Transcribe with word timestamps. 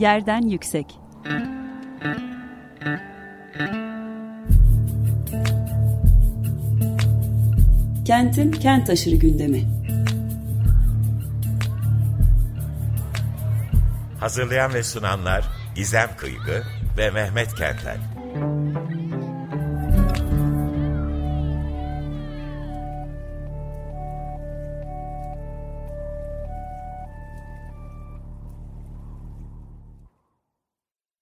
Yerden 0.00 0.42
Yüksek 0.42 0.86
Kentin 8.04 8.52
kent 8.52 8.90
aşırı 8.90 9.16
gündemi. 9.16 9.64
Hazırlayan 14.20 14.74
ve 14.74 14.82
sunanlar 14.82 15.44
Gizem 15.74 16.08
Kıygı 16.16 16.62
ve 16.98 17.10
Mehmet 17.10 17.54
Kentler. 17.54 17.96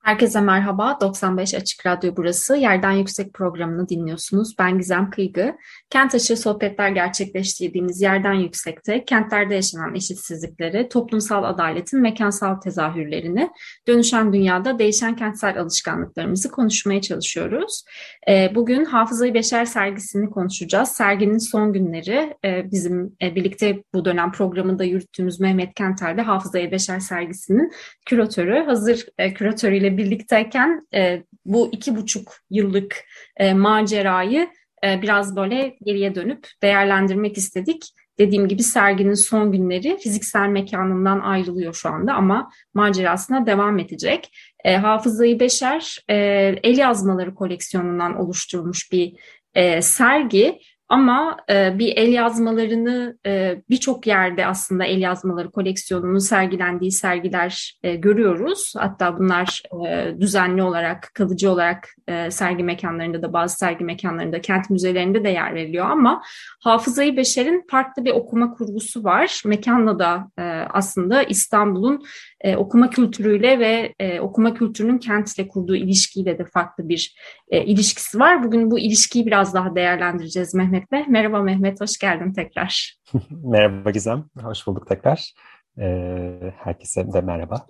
Herkese 0.08 0.40
merhaba. 0.40 0.98
95 1.00 1.54
Açık 1.54 1.86
Radyo 1.86 2.12
burası. 2.16 2.56
Yerden 2.56 2.92
Yüksek 2.92 3.34
programını 3.34 3.88
dinliyorsunuz. 3.88 4.54
Ben 4.58 4.78
Gizem 4.78 5.10
Kıygı. 5.10 5.56
Kent 5.90 6.14
aşırı 6.14 6.36
sohbetler 6.36 6.88
gerçekleştirdiğimiz 6.88 8.02
Yerden 8.02 8.32
Yüksek'te 8.32 9.04
kentlerde 9.04 9.54
yaşanan 9.54 9.94
eşitsizlikleri, 9.94 10.88
toplumsal 10.88 11.44
adaletin 11.44 12.00
mekansal 12.00 12.54
tezahürlerini, 12.54 13.50
dönüşen 13.88 14.32
dünyada 14.32 14.78
değişen 14.78 15.16
kentsel 15.16 15.60
alışkanlıklarımızı 15.60 16.50
konuşmaya 16.50 17.00
çalışıyoruz. 17.00 17.84
Ee, 18.28 18.52
bugün 18.54 18.84
Hafızayı 18.84 19.34
Beşer 19.34 19.64
sergisini 19.64 20.30
konuşacağız. 20.30 20.88
Serginin 20.88 21.38
son 21.38 21.72
günleri 21.72 22.36
e, 22.44 22.70
bizim 22.72 23.16
e, 23.22 23.34
birlikte 23.34 23.82
bu 23.94 24.04
dönem 24.04 24.32
programında 24.32 24.84
yürüttüğümüz 24.84 25.40
Mehmet 25.40 25.74
Kenter 25.74 26.16
de 26.16 26.22
Hafızayı 26.22 26.70
Beşer 26.70 27.00
sergisinin 27.00 27.72
küratörü. 28.06 28.64
Hazır 28.64 29.06
e, 29.18 29.34
küratörüyle 29.34 29.97
birlikteyken 29.98 30.86
e, 30.94 31.22
bu 31.44 31.68
iki 31.72 31.96
buçuk 31.96 32.36
yıllık 32.50 33.04
e, 33.36 33.54
macerayı 33.54 34.48
e, 34.84 35.02
biraz 35.02 35.36
böyle 35.36 35.76
geriye 35.84 36.14
dönüp 36.14 36.48
değerlendirmek 36.62 37.38
istedik. 37.38 37.84
Dediğim 38.18 38.48
gibi 38.48 38.62
serginin 38.62 39.14
son 39.14 39.52
günleri 39.52 39.98
fiziksel 39.98 40.48
mekanından 40.48 41.20
ayrılıyor 41.20 41.74
şu 41.74 41.88
anda 41.88 42.14
ama 42.14 42.50
macerasına 42.74 43.46
devam 43.46 43.78
edecek. 43.78 44.30
E, 44.64 44.76
Hafızayı 44.76 45.40
Beşer 45.40 45.98
e, 46.08 46.16
el 46.62 46.78
yazmaları 46.78 47.34
koleksiyonundan 47.34 48.16
oluşturulmuş 48.16 48.92
bir 48.92 49.12
e, 49.54 49.82
sergi 49.82 50.60
ama 50.88 51.36
e, 51.50 51.78
bir 51.78 51.96
el 51.96 52.12
yazmalarını 52.12 53.18
e, 53.26 53.62
birçok 53.70 54.06
yerde 54.06 54.46
aslında 54.46 54.84
el 54.84 55.00
yazmaları 55.00 55.50
koleksiyonunun 55.50 56.18
sergilendiği 56.18 56.92
sergiler 56.92 57.78
e, 57.82 57.96
görüyoruz. 57.96 58.72
Hatta 58.78 59.18
bunlar 59.18 59.62
e, 59.88 60.20
düzenli 60.20 60.62
olarak, 60.62 61.10
kalıcı 61.14 61.50
olarak 61.50 61.88
e, 62.08 62.30
sergi 62.30 62.64
mekanlarında 62.64 63.22
da 63.22 63.32
bazı 63.32 63.56
sergi 63.56 63.84
mekanlarında, 63.84 64.40
kent 64.40 64.70
müzelerinde 64.70 65.24
de 65.24 65.28
yer 65.28 65.54
veriliyor. 65.54 65.90
Ama 65.90 66.22
Hafızayı 66.60 67.16
Beşer'in 67.16 67.66
farklı 67.70 68.04
bir 68.04 68.12
okuma 68.12 68.54
kurgusu 68.54 69.04
var. 69.04 69.42
Mekanla 69.44 69.98
da 69.98 70.30
e, 70.38 70.42
aslında 70.70 71.22
İstanbul'un 71.22 72.04
e, 72.40 72.56
okuma 72.56 72.90
kültürüyle 72.90 73.58
ve 73.58 73.94
e, 73.98 74.20
okuma 74.20 74.54
kültürünün 74.54 74.98
kentle 74.98 75.48
kurduğu 75.48 75.76
ilişkiyle 75.76 76.38
de 76.38 76.44
farklı 76.44 76.88
bir 76.88 77.14
e, 77.50 77.64
ilişkisi 77.64 78.18
var. 78.18 78.42
Bugün 78.42 78.70
bu 78.70 78.78
ilişkiyi 78.78 79.26
biraz 79.26 79.54
daha 79.54 79.74
değerlendireceğiz 79.74 80.54
Mehmet'le. 80.54 81.08
Merhaba 81.08 81.42
Mehmet, 81.42 81.80
hoş 81.80 81.98
geldin 81.98 82.32
tekrar. 82.32 82.96
merhaba 83.30 83.90
Gizem, 83.90 84.24
hoş 84.42 84.66
bulduk 84.66 84.88
tekrar. 84.88 85.32
Ee, 85.80 86.52
herkese 86.56 87.12
de 87.12 87.20
merhaba. 87.20 87.66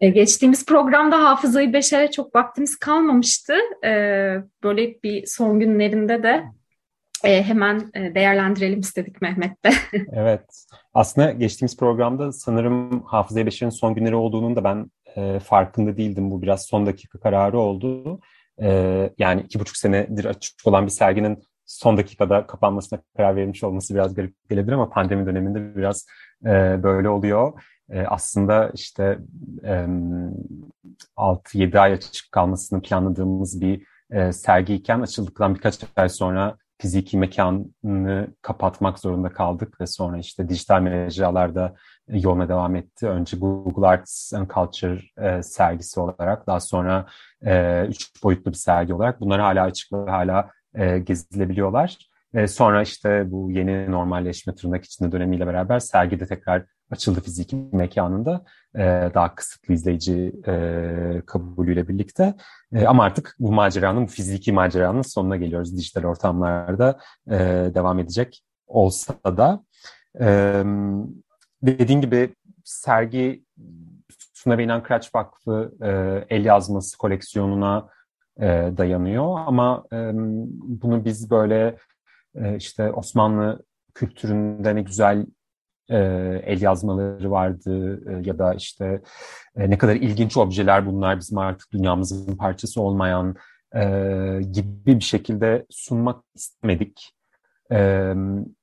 E, 0.00 0.08
geçtiğimiz 0.08 0.66
programda 0.66 1.18
Hafızayı 1.18 1.72
Beşer'e 1.72 2.10
çok 2.10 2.34
vaktimiz 2.34 2.76
kalmamıştı. 2.76 3.54
Ee, 3.84 4.36
böyle 4.62 5.02
bir 5.02 5.26
son 5.26 5.60
günlerinde 5.60 6.22
de 6.22 6.44
e, 7.24 7.42
hemen 7.42 7.90
e, 7.94 8.14
değerlendirelim 8.14 8.80
istedik 8.80 9.22
Mehmet'te. 9.22 9.70
evet. 10.12 10.44
Aslında 10.94 11.30
geçtiğimiz 11.30 11.76
programda 11.76 12.32
sanırım 12.32 13.02
Hafıza 13.02 13.46
Beşer'in 13.46 13.70
son 13.70 13.94
günleri 13.94 14.14
olduğunun 14.14 14.56
da 14.56 14.64
ben 14.64 14.90
e, 15.16 15.40
farkında 15.40 15.96
değildim. 15.96 16.30
Bu 16.30 16.42
biraz 16.42 16.66
son 16.66 16.86
dakika 16.86 17.18
kararı 17.18 17.58
oldu. 17.58 18.20
E, 18.60 19.10
yani 19.18 19.40
iki 19.40 19.60
buçuk 19.60 19.76
senedir 19.76 20.24
açık 20.24 20.54
olan 20.64 20.86
bir 20.86 20.90
serginin 20.90 21.42
son 21.66 21.96
dakikada 21.96 22.46
kapanmasına 22.46 23.02
karar 23.16 23.36
verilmiş 23.36 23.64
olması 23.64 23.94
biraz 23.94 24.14
garip 24.14 24.34
gelebilir 24.50 24.72
ama 24.72 24.90
pandemi 24.90 25.26
döneminde 25.26 25.76
biraz 25.76 26.06
e, 26.44 26.82
böyle 26.82 27.08
oluyor. 27.08 27.62
E, 27.90 28.00
aslında 28.00 28.70
işte 28.74 29.18
e, 29.64 29.86
6-7 31.16 31.78
ay 31.78 31.92
açık 31.92 32.32
kalmasını 32.32 32.82
planladığımız 32.82 33.60
bir 33.60 33.82
e, 34.10 34.32
sergiyken 34.32 35.00
açıldıktan 35.00 35.54
birkaç 35.54 35.78
ay 35.96 36.08
sonra 36.08 36.56
fiziki 36.78 37.18
mekanını 37.18 38.28
kapatmak 38.42 38.98
zorunda 38.98 39.28
kaldık 39.28 39.80
ve 39.80 39.86
sonra 39.86 40.18
işte 40.18 40.48
dijital 40.48 40.80
mecralarda 40.80 41.74
yoluna 42.08 42.48
devam 42.48 42.76
etti. 42.76 43.08
Önce 43.08 43.36
Google 43.36 43.86
Arts 43.86 44.34
and 44.34 44.50
Culture 44.50 45.00
e, 45.18 45.42
sergisi 45.42 46.00
olarak, 46.00 46.46
daha 46.46 46.60
sonra 46.60 47.06
e, 47.42 47.84
üç 47.88 48.24
boyutlu 48.24 48.50
bir 48.50 48.56
sergi 48.56 48.94
olarak. 48.94 49.20
Bunlar 49.20 49.40
hala 49.40 49.62
açık 49.64 49.92
ve 49.92 50.10
hala 50.10 50.50
e, 50.74 50.98
gezilebiliyorlar. 50.98 51.98
E, 52.34 52.46
sonra 52.46 52.82
işte 52.82 53.30
bu 53.30 53.50
yeni 53.50 53.90
normalleşme 53.90 54.54
tırnak 54.54 54.84
içinde 54.84 55.12
dönemiyle 55.12 55.46
beraber 55.46 55.78
sergide 55.78 56.26
tekrar 56.26 56.64
açıldı 56.90 57.20
fiziki 57.20 57.56
mekanında 57.72 58.44
e, 58.74 59.10
daha 59.14 59.34
kısıtlı 59.34 59.74
izleyici 59.74 60.32
e, 60.46 61.22
kabulüyle 61.26 61.88
birlikte. 61.88 62.34
E, 62.72 62.86
ama 62.86 63.04
artık 63.04 63.36
bu 63.38 63.52
maceranın, 63.52 64.06
fiziki 64.06 64.52
maceranın 64.52 65.02
sonuna 65.02 65.36
geliyoruz. 65.36 65.76
Dijital 65.76 66.04
ortamlarda 66.04 66.98
e, 67.30 67.38
devam 67.74 67.98
edecek 67.98 68.44
olsa 68.66 69.14
da. 69.24 69.64
E, 70.20 70.62
dediğin 71.62 72.00
gibi 72.00 72.34
sergi 72.64 73.44
Suna 74.34 74.58
ve 74.58 74.64
İnan 74.64 74.82
Kıraç 74.82 75.14
Vakfı 75.14 75.74
e, 75.82 75.90
el 76.36 76.44
yazması 76.44 76.98
koleksiyonuna 76.98 77.88
e, 78.40 78.46
dayanıyor. 78.76 79.38
Ama 79.46 79.84
e, 79.92 80.10
bunu 80.62 81.04
biz 81.04 81.30
böyle 81.30 81.76
e, 82.34 82.56
işte 82.56 82.92
Osmanlı 82.92 83.62
kültüründe 83.94 84.76
ne 84.76 84.82
güzel 84.82 85.26
e, 85.90 85.96
el 86.46 86.62
yazmaları 86.62 87.30
vardı 87.30 88.02
e, 88.10 88.28
ya 88.28 88.38
da 88.38 88.54
işte 88.54 89.02
e, 89.56 89.70
ne 89.70 89.78
kadar 89.78 89.94
ilginç 89.94 90.36
objeler 90.36 90.86
bunlar 90.86 91.18
bizim 91.18 91.38
artık 91.38 91.72
dünyamızın 91.72 92.36
parçası 92.36 92.80
olmayan 92.80 93.36
e, 93.74 93.80
gibi 94.52 94.86
bir 94.86 95.04
şekilde 95.04 95.66
sunmak 95.70 96.24
istemedik. 96.34 97.12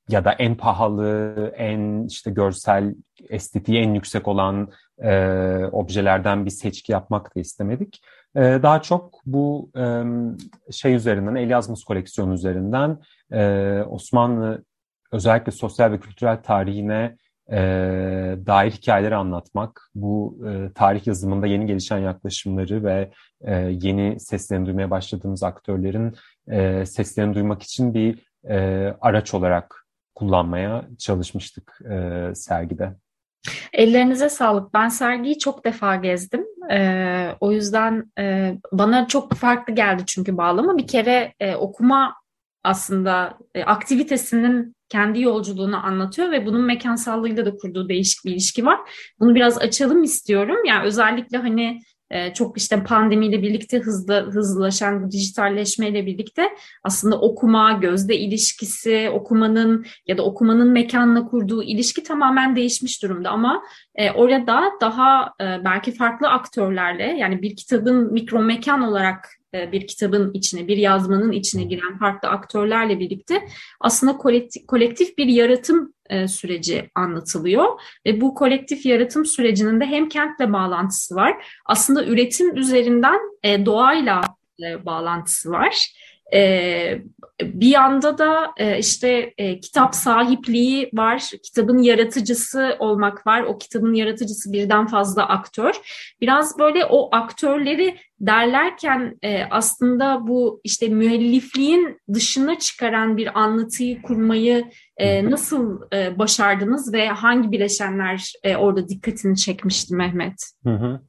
Ya 0.10 0.26
da 0.26 0.32
en 0.32 0.56
pahalı, 0.56 1.54
en 1.58 2.08
işte 2.08 2.32
görsel 2.32 2.96
estetiği 3.30 3.80
en 3.80 3.94
yüksek 3.94 4.28
olan 4.28 4.72
e, 5.02 5.12
objelerden 5.72 6.46
bir 6.46 6.52
seçki 6.52 6.92
yapmak 6.92 7.36
da 7.36 7.40
istemedik. 7.40 8.02
E, 8.36 8.40
daha 8.42 8.82
çok 8.82 9.14
bu 9.26 9.72
e, 9.78 10.04
şey 10.72 10.96
üzerinden, 10.96 11.36
el 11.36 11.50
yazması 11.50 11.86
koleksiyonu 11.86 12.34
üzerinden 12.34 12.98
e, 13.32 13.84
Osmanlı 13.90 14.64
özellikle 15.12 15.52
sosyal 15.52 15.92
ve 15.92 16.00
kültürel 16.00 16.44
tarihine 16.44 17.18
e, 17.52 17.58
dair 18.46 18.72
hikayeleri 18.72 19.16
anlatmak, 19.16 19.90
bu 19.96 20.40
e, 20.48 20.74
tarih 20.74 21.08
yazımında 21.08 21.48
yeni 21.48 21.66
gelişen 21.66 21.98
yaklaşımları 21.98 22.84
ve 22.84 23.12
e, 23.42 23.56
yeni 23.82 24.20
seslerini 24.20 24.66
duymaya 24.66 24.90
başladığımız 24.90 25.44
aktörlerin 25.44 26.16
e, 26.48 26.86
seslerini 26.86 27.36
duymak 27.36 27.64
için 27.64 27.94
bir 27.94 28.29
e, 28.44 28.58
araç 29.02 29.34
olarak 29.34 29.86
kullanmaya 30.16 30.86
çalışmıştık 30.98 31.80
e, 31.92 32.36
sergide. 32.36 32.96
Ellerinize 33.74 34.30
sağlık. 34.30 34.74
Ben 34.74 34.90
sergiyi 34.90 35.40
çok 35.40 35.66
defa 35.66 35.96
gezdim. 35.96 36.46
Ee, 36.72 37.36
o 37.40 37.52
yüzden 37.52 38.12
e, 38.20 38.56
bana 38.72 39.08
çok 39.08 39.34
farklı 39.34 39.76
geldi 39.76 40.04
çünkü 40.06 40.38
bağlama. 40.38 40.78
Bir 40.78 40.88
kere 40.88 41.34
e, 41.40 41.56
okuma 41.56 42.16
aslında 42.64 43.38
e, 43.56 43.64
aktivitesinin 43.64 44.76
kendi 44.90 45.22
yolculuğunu 45.22 45.86
anlatıyor 45.86 46.32
ve 46.32 46.46
bunun 46.46 46.62
mekansallığıyla 46.62 47.46
da 47.46 47.58
kurduğu 47.58 47.90
değişik 47.90 48.26
bir 48.26 48.32
ilişki 48.32 48.66
var. 48.66 48.80
Bunu 49.20 49.36
biraz 49.36 49.58
açalım 49.58 50.04
istiyorum. 50.04 50.66
Yani 50.66 50.86
özellikle 50.86 51.38
hani 51.38 51.80
çok 52.34 52.58
işte 52.58 52.84
pandemiyle 52.84 53.42
birlikte 53.42 53.80
hızlı 53.80 54.32
hızlılaşan 54.32 55.04
bu 55.04 55.12
dijitalleşmeyle 55.12 56.06
birlikte 56.06 56.50
aslında 56.84 57.20
okuma, 57.22 57.72
gözde 57.72 58.18
ilişkisi, 58.18 59.10
okumanın 59.14 59.86
ya 60.08 60.18
da 60.18 60.24
okumanın 60.24 60.70
mekanla 60.70 61.26
kurduğu 61.26 61.64
ilişki 61.64 62.04
tamamen 62.04 62.56
değişmiş 62.56 63.04
durumda. 63.04 63.30
Ama 63.30 63.64
e, 63.96 64.12
orada 64.12 64.64
daha 64.82 65.34
e, 65.42 65.64
belki 65.66 65.92
farklı 65.92 66.28
aktörlerle 66.28 67.04
yani 67.04 67.42
bir 67.42 67.56
kitabın 67.56 68.14
mikro 68.14 68.40
mekan 68.40 68.82
olarak 68.82 69.30
e, 69.54 69.72
bir 69.72 69.88
kitabın 69.88 70.34
içine, 70.34 70.68
bir 70.68 70.78
yazmanın 70.78 71.32
içine 71.32 71.64
giren 71.64 71.98
farklı 71.98 72.30
aktörlerle 72.30 73.00
birlikte 73.00 73.48
aslında 73.80 74.18
kolektif, 74.18 74.68
kolektif 74.68 75.18
bir 75.18 75.26
yaratım 75.26 75.94
e, 76.10 76.28
süreci 76.28 76.90
anlatılıyor. 76.96 77.82
Ve 78.06 78.22
bu 78.22 78.36
kolektif 78.36 78.86
yaratım 78.86 79.26
sürecinin 79.26 79.80
de 79.80 79.86
hem 79.86 80.10
kentle 80.10 80.54
bağlantısı 80.54 81.16
var. 81.16 81.46
Aslında 81.66 82.06
üretim 82.06 82.58
üzerinden 82.58 83.20
e, 83.44 83.66
doğayla 83.66 84.22
e, 84.64 84.86
bağlantısı 84.86 85.52
var. 85.52 85.94
E, 86.34 87.02
bir 87.44 87.68
yanda 87.68 88.18
da 88.18 88.54
işte 88.80 89.34
kitap 89.62 89.96
sahipliği 89.96 90.90
var, 90.94 91.30
kitabın 91.44 91.78
yaratıcısı 91.78 92.76
olmak 92.80 93.28
var. 93.28 93.42
O 93.42 93.58
kitabın 93.58 93.94
yaratıcısı 93.94 94.54
birden 94.54 94.88
fazla 94.88 95.30
aktör. 95.30 95.74
Biraz 96.22 96.60
böyle 96.60 96.86
o 96.86 97.10
aktörleri 97.16 97.98
derlerken 98.20 99.20
aslında 99.52 100.28
bu 100.28 100.62
işte 100.64 100.88
müellifliğin 100.88 101.98
dışına 102.14 102.60
çıkaran 102.60 103.18
bir 103.18 103.40
anlatıyı 103.40 104.02
kurmayı 104.02 104.66
e, 105.00 105.32
nasıl 105.32 105.82
e, 105.94 106.20
başardınız 106.20 106.94
ve 106.94 107.08
hangi 107.08 107.52
bileşenler 107.52 108.34
e, 108.44 108.56
orada 108.56 108.90
dikkatini 108.90 109.38
çekmişti 109.38 109.96
Mehmet? 109.96 110.52
Hı 110.64 110.74
hı. 110.74 111.00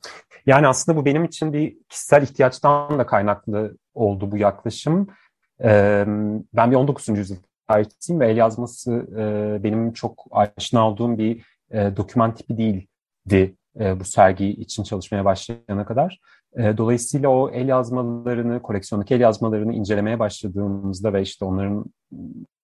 Yani 0.46 0.66
aslında 0.66 0.98
bu 0.98 1.04
benim 1.04 1.24
için 1.24 1.52
bir 1.52 1.76
kişisel 1.88 2.22
ihtiyaçtan 2.22 2.98
da 2.98 3.06
kaynaklı 3.06 3.76
oldu 3.94 4.32
bu 4.32 4.36
yaklaşım. 4.36 5.06
Ben 6.54 6.70
bir 6.70 6.76
19. 6.76 7.08
yüzyıl 7.08 7.36
tarihçisiyim 7.68 8.20
ve 8.20 8.30
el 8.30 8.36
yazması 8.36 9.06
benim 9.64 9.92
çok 9.92 10.26
aşina 10.30 10.90
olduğum 10.90 11.18
bir 11.18 11.44
doküman 11.72 12.34
tipi 12.34 12.58
değildi 12.58 13.56
bu 13.76 14.04
sergi 14.04 14.46
için 14.46 14.82
çalışmaya 14.82 15.24
başlayana 15.24 15.84
kadar. 15.84 16.20
Dolayısıyla 16.56 17.28
o 17.28 17.50
el 17.50 17.68
yazmalarını, 17.68 18.62
koleksiyondaki 18.62 19.14
el 19.14 19.20
yazmalarını 19.20 19.72
incelemeye 19.74 20.18
başladığımızda 20.18 21.12
ve 21.12 21.22
işte 21.22 21.44
onların 21.44 21.84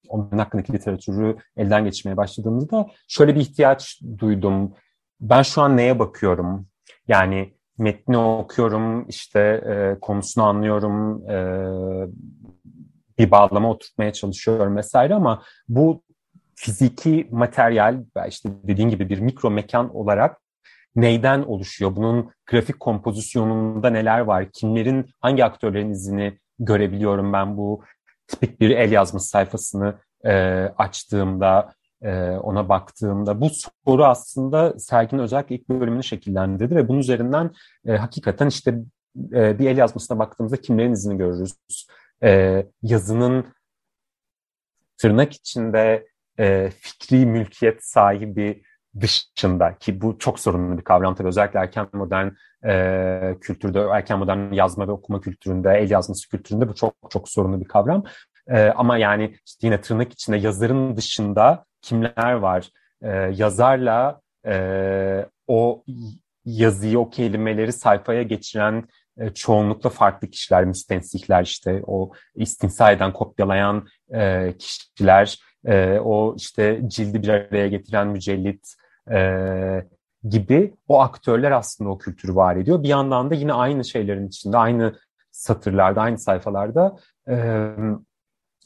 onların 0.09 0.39
hakkındaki 0.39 0.73
literatürü 0.73 1.37
elden 1.57 1.85
geçirmeye 1.85 2.17
başladığımızda 2.17 2.87
şöyle 3.09 3.35
bir 3.35 3.41
ihtiyaç 3.41 4.01
duydum. 4.19 4.73
Ben 5.21 5.43
şu 5.43 5.63
an 5.63 5.77
neye 5.77 5.99
bakıyorum? 5.99 6.67
Yani 7.09 7.53
metni 7.79 8.19
okuyorum, 8.19 9.09
işte 9.09 9.41
e, 9.41 10.01
konusunu 10.01 10.45
anlıyorum, 10.45 11.31
e, 11.31 11.37
bir 13.19 13.31
bağlama 13.31 13.71
oturtmaya 13.71 14.13
çalışıyorum 14.13 14.77
vesaire 14.77 15.15
ama 15.15 15.43
bu 15.69 16.03
fiziki 16.55 17.29
materyal 17.31 18.05
işte 18.29 18.51
dediğin 18.63 18.89
gibi 18.89 19.09
bir 19.09 19.21
mikro 19.21 19.51
mekan 19.51 19.97
olarak 19.97 20.41
neyden 20.97 21.43
oluşuyor? 21.43 21.97
Bunun 21.97 22.31
grafik 22.47 22.81
kompozisyonunda 22.81 23.91
neler 23.91 24.21
var? 24.21 24.51
Kimlerin, 24.53 25.07
hangi 25.21 25.45
aktörlerin 25.45 25.91
izini 25.91 26.39
görebiliyorum 26.59 27.33
ben 27.33 27.57
bu 27.57 27.85
tipik 28.27 28.61
bir 28.61 28.71
el 28.71 28.93
yazması 28.93 29.29
sayfasını 29.29 29.95
e, 30.25 30.33
açtığımda, 30.79 31.73
e, 32.03 32.31
ona 32.31 32.69
baktığımda. 32.69 33.41
Bu 33.41 33.51
soru 33.87 34.05
aslında 34.05 34.79
serginin 34.79 35.23
özellikle 35.23 35.55
ilk 35.55 35.69
bölümünü 35.69 36.05
şekillendirdi 36.05 36.77
ve 36.77 36.89
bunun 36.89 36.99
üzerinden 36.99 37.51
e, 37.87 37.97
hakikaten 37.97 38.47
işte 38.47 38.79
e, 39.33 39.59
bir 39.59 39.71
el 39.71 39.77
yazmasına 39.77 40.19
baktığımızda 40.19 40.57
kimlerin 40.57 40.93
izini 40.93 41.17
görürüz? 41.17 41.55
e, 42.23 42.63
yazının 42.83 43.47
tırnak 44.99 45.33
içinde 45.33 46.07
e, 46.39 46.71
fikri 46.71 47.27
mülkiyet 47.27 47.85
sahibi 47.85 48.63
dışında 49.01 49.79
ki 49.79 50.01
bu 50.01 50.19
çok 50.19 50.41
sorunlu 50.41 50.79
bir 50.79 50.85
kavram 50.85 51.15
tabii 51.15 51.29
özellikle 51.29 51.59
erken 51.59 51.89
modern 51.93 52.29
e, 52.67 53.37
kültürde, 53.41 53.81
erken 53.81 54.19
modern 54.19 54.53
yazma 54.53 54.89
ve 54.89 54.93
okuma 54.93 55.21
kültüründe, 55.21 55.71
el 55.71 55.91
yazması 55.91 56.29
kültüründe 56.29 56.69
bu 56.69 56.75
çok 56.75 56.95
çok 57.11 57.29
sorunlu 57.29 57.61
bir 57.61 57.69
kavram. 57.69 58.05
E, 58.49 58.69
ama 58.69 58.99
yani 58.99 59.37
işte 59.47 59.67
yine 59.67 59.81
tırnak 59.81 60.13
içinde 60.13 60.37
yazarın 60.37 60.97
dışında 60.97 61.65
kimler 61.83 62.33
var? 62.33 62.71
E, 63.03 63.09
yazarla 63.37 64.21
e, 64.47 65.27
o 65.47 65.85
yazıyı, 66.45 66.99
o 66.99 67.11
kelimeleri 67.11 67.73
sayfaya 67.73 68.23
geçiren 68.23 68.89
e, 69.19 69.35
çoğunlukla 69.35 69.91
farklı 69.91 70.31
kişiler, 70.31 70.65
müstensihler 70.65 71.43
işte 71.43 71.83
o 71.87 72.13
istinsa 72.35 72.93
eden, 72.93 73.13
kopyalayan 73.13 73.89
e, 74.15 74.55
kişiler, 74.59 75.39
e, 75.67 75.99
o 75.99 76.35
işte 76.37 76.81
cildi 76.87 77.23
bir 77.23 77.29
araya 77.29 77.69
getiren 77.69 78.07
mücellit 78.07 78.75
e, 79.11 79.87
gibi 80.29 80.75
o 80.89 81.01
aktörler 81.01 81.51
aslında 81.51 81.91
o 81.91 81.99
kültürü 81.99 82.35
var 82.35 82.57
ediyor. 82.57 82.83
Bir 82.83 82.89
yandan 82.89 83.31
da 83.31 83.35
yine 83.35 83.53
aynı 83.53 83.85
şeylerin 83.85 84.29
içinde, 84.29 84.57
aynı 84.57 84.99
satırlarda, 85.31 86.01
aynı 86.01 86.19
sayfalarda 86.19 86.97
e, 87.29 87.69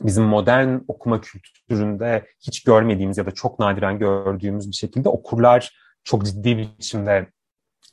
bizim 0.03 0.25
modern 0.25 0.79
okuma 0.89 1.21
kültüründe 1.21 2.27
hiç 2.41 2.65
görmediğimiz 2.65 3.19
ya 3.19 3.27
da 3.27 3.31
çok 3.31 3.59
nadiren 3.59 3.99
gördüğümüz 3.99 4.69
bir 4.69 4.77
şekilde 4.77 5.09
okurlar 5.09 5.77
çok 6.05 6.25
ciddi 6.25 6.59
bir 6.59 6.69
biçimde 6.79 7.27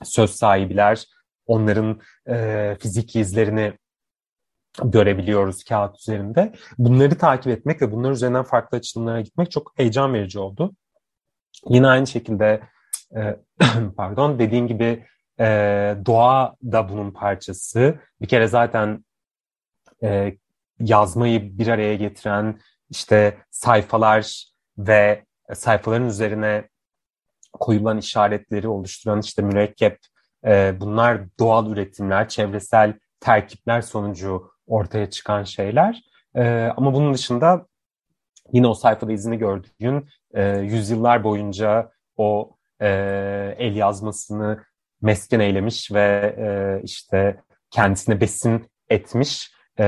söz 0.03 0.31
sahibiler, 0.31 1.05
onların 1.45 2.01
e, 2.29 2.77
fiziki 2.79 3.19
izlerini 3.19 3.73
görebiliyoruz 4.83 5.63
kağıt 5.63 5.99
üzerinde. 5.99 6.53
Bunları 6.77 7.17
takip 7.17 7.47
etmek 7.47 7.81
ve 7.81 7.91
bunlar 7.91 8.11
üzerinden 8.11 8.43
farklı 8.43 8.77
açılımlara 8.77 9.21
gitmek 9.21 9.51
çok 9.51 9.73
heyecan 9.75 10.13
verici 10.13 10.39
oldu. 10.39 10.75
Yine 11.65 11.87
aynı 11.87 12.07
şekilde 12.07 12.61
e, 13.15 13.39
pardon 13.97 14.39
dediğin 14.39 14.67
gibi 14.67 15.05
e, 15.39 15.45
doğa 16.05 16.55
da 16.63 16.89
bunun 16.89 17.11
parçası. 17.11 17.99
Bir 18.21 18.27
kere 18.27 18.47
zaten 18.47 19.05
e, 20.03 20.37
yazmayı 20.79 21.57
bir 21.57 21.67
araya 21.67 21.95
getiren 21.95 22.59
işte 22.89 23.37
sayfalar 23.51 24.51
ve 24.77 25.25
sayfaların 25.53 26.07
üzerine 26.07 26.69
koyulan 27.53 27.97
işaretleri 27.97 28.67
oluşturan 28.67 29.19
işte 29.19 29.41
mürekkep 29.41 29.99
e, 30.45 30.75
bunlar 30.79 31.21
doğal 31.39 31.71
üretimler, 31.71 32.29
çevresel 32.29 32.93
terkipler 33.19 33.81
sonucu 33.81 34.51
ortaya 34.67 35.09
çıkan 35.09 35.43
şeyler. 35.43 36.03
E, 36.35 36.71
ama 36.77 36.93
bunun 36.93 37.13
dışında 37.13 37.65
yine 38.53 38.67
o 38.67 38.73
sayfada 38.73 39.11
izini 39.11 39.37
gördüğün 39.37 40.09
e, 40.33 40.57
yüzyıllar 40.57 41.23
boyunca 41.23 41.91
o 42.17 42.57
e, 42.81 42.87
el 43.57 43.75
yazmasını 43.75 44.63
mesken 45.01 45.39
eylemiş 45.39 45.91
ve 45.91 46.35
e, 46.37 46.47
işte 46.83 47.41
kendisine 47.71 48.21
besin 48.21 48.69
etmiş 48.89 49.51
e, 49.79 49.83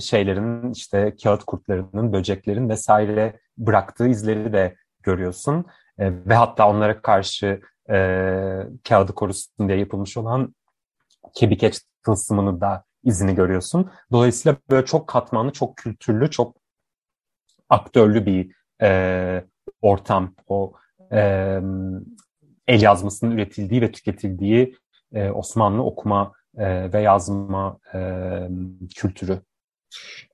şeylerin 0.00 0.72
işte 0.72 1.14
kağıt 1.22 1.44
kurtlarının, 1.44 2.12
böceklerin 2.12 2.68
vesaire 2.68 3.40
bıraktığı 3.58 4.08
izleri 4.08 4.52
de 4.52 4.76
görüyorsun. 5.02 5.66
E, 5.98 6.12
ve 6.26 6.34
hatta 6.34 6.68
onlara 6.68 7.02
karşı 7.02 7.60
e, 7.90 7.96
kağıdı 8.88 9.14
korusun 9.14 9.68
diye 9.68 9.78
yapılmış 9.78 10.16
olan 10.16 10.54
kebikeç 11.34 11.80
tılsımını 12.04 12.60
da 12.60 12.84
izini 13.04 13.34
görüyorsun. 13.34 13.90
Dolayısıyla 14.12 14.56
böyle 14.70 14.86
çok 14.86 15.08
katmanlı, 15.08 15.52
çok 15.52 15.76
kültürlü, 15.76 16.30
çok 16.30 16.56
aktörlü 17.68 18.26
bir 18.26 18.52
e, 18.82 19.44
ortam. 19.82 20.34
O 20.48 20.72
e, 21.12 21.20
el 22.66 22.82
yazmasının 22.82 23.30
üretildiği 23.30 23.80
ve 23.80 23.92
tüketildiği 23.92 24.76
e, 25.14 25.30
Osmanlı 25.30 25.82
okuma 25.82 26.32
e, 26.58 26.92
ve 26.92 27.00
yazma 27.00 27.78
e, 27.94 28.00
kültürü. 28.96 29.40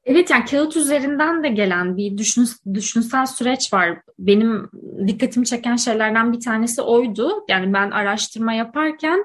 Evet 0.05 0.31
yani 0.31 0.45
kağıt 0.45 0.77
üzerinden 0.77 1.45
de 1.45 1.49
gelen 1.49 1.97
bir 1.97 2.19
düşün, 2.19 2.49
düşünsel 2.75 3.27
süreç 3.27 3.73
var. 3.73 3.99
Benim 4.19 4.71
dikkatimi 5.07 5.47
çeken 5.47 5.77
şeylerden 5.77 6.33
bir 6.33 6.41
tanesi 6.41 6.83
oydu. 6.83 7.45
Yani 7.49 7.73
ben 7.73 7.91
araştırma 7.91 8.53
yaparken 8.53 9.25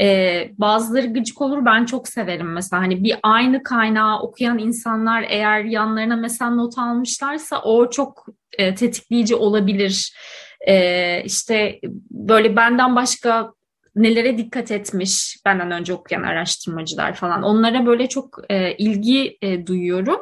e, 0.00 0.48
bazıları 0.58 1.06
gıcık 1.06 1.40
olur 1.40 1.64
ben 1.64 1.84
çok 1.84 2.08
severim 2.08 2.52
mesela 2.52 2.82
hani 2.82 3.04
bir 3.04 3.16
aynı 3.22 3.62
kaynağı 3.62 4.20
okuyan 4.20 4.58
insanlar 4.58 5.24
eğer 5.28 5.64
yanlarına 5.64 6.16
mesela 6.16 6.50
not 6.50 6.78
almışlarsa 6.78 7.62
o 7.62 7.90
çok 7.90 8.26
e, 8.58 8.74
tetikleyici 8.74 9.34
olabilir. 9.34 10.16
E, 10.68 11.22
işte 11.24 11.80
böyle 12.10 12.56
benden 12.56 12.96
başka 12.96 13.52
nelere 13.96 14.38
dikkat 14.38 14.70
etmiş 14.70 15.36
benden 15.44 15.70
önce 15.70 15.94
okuyan 15.94 16.22
araştırmacılar 16.22 17.14
falan. 17.14 17.42
Onlara 17.42 17.86
böyle 17.86 18.08
çok 18.08 18.38
e, 18.48 18.76
ilgi 18.76 19.38
e, 19.42 19.66
duyuyorum. 19.66 20.20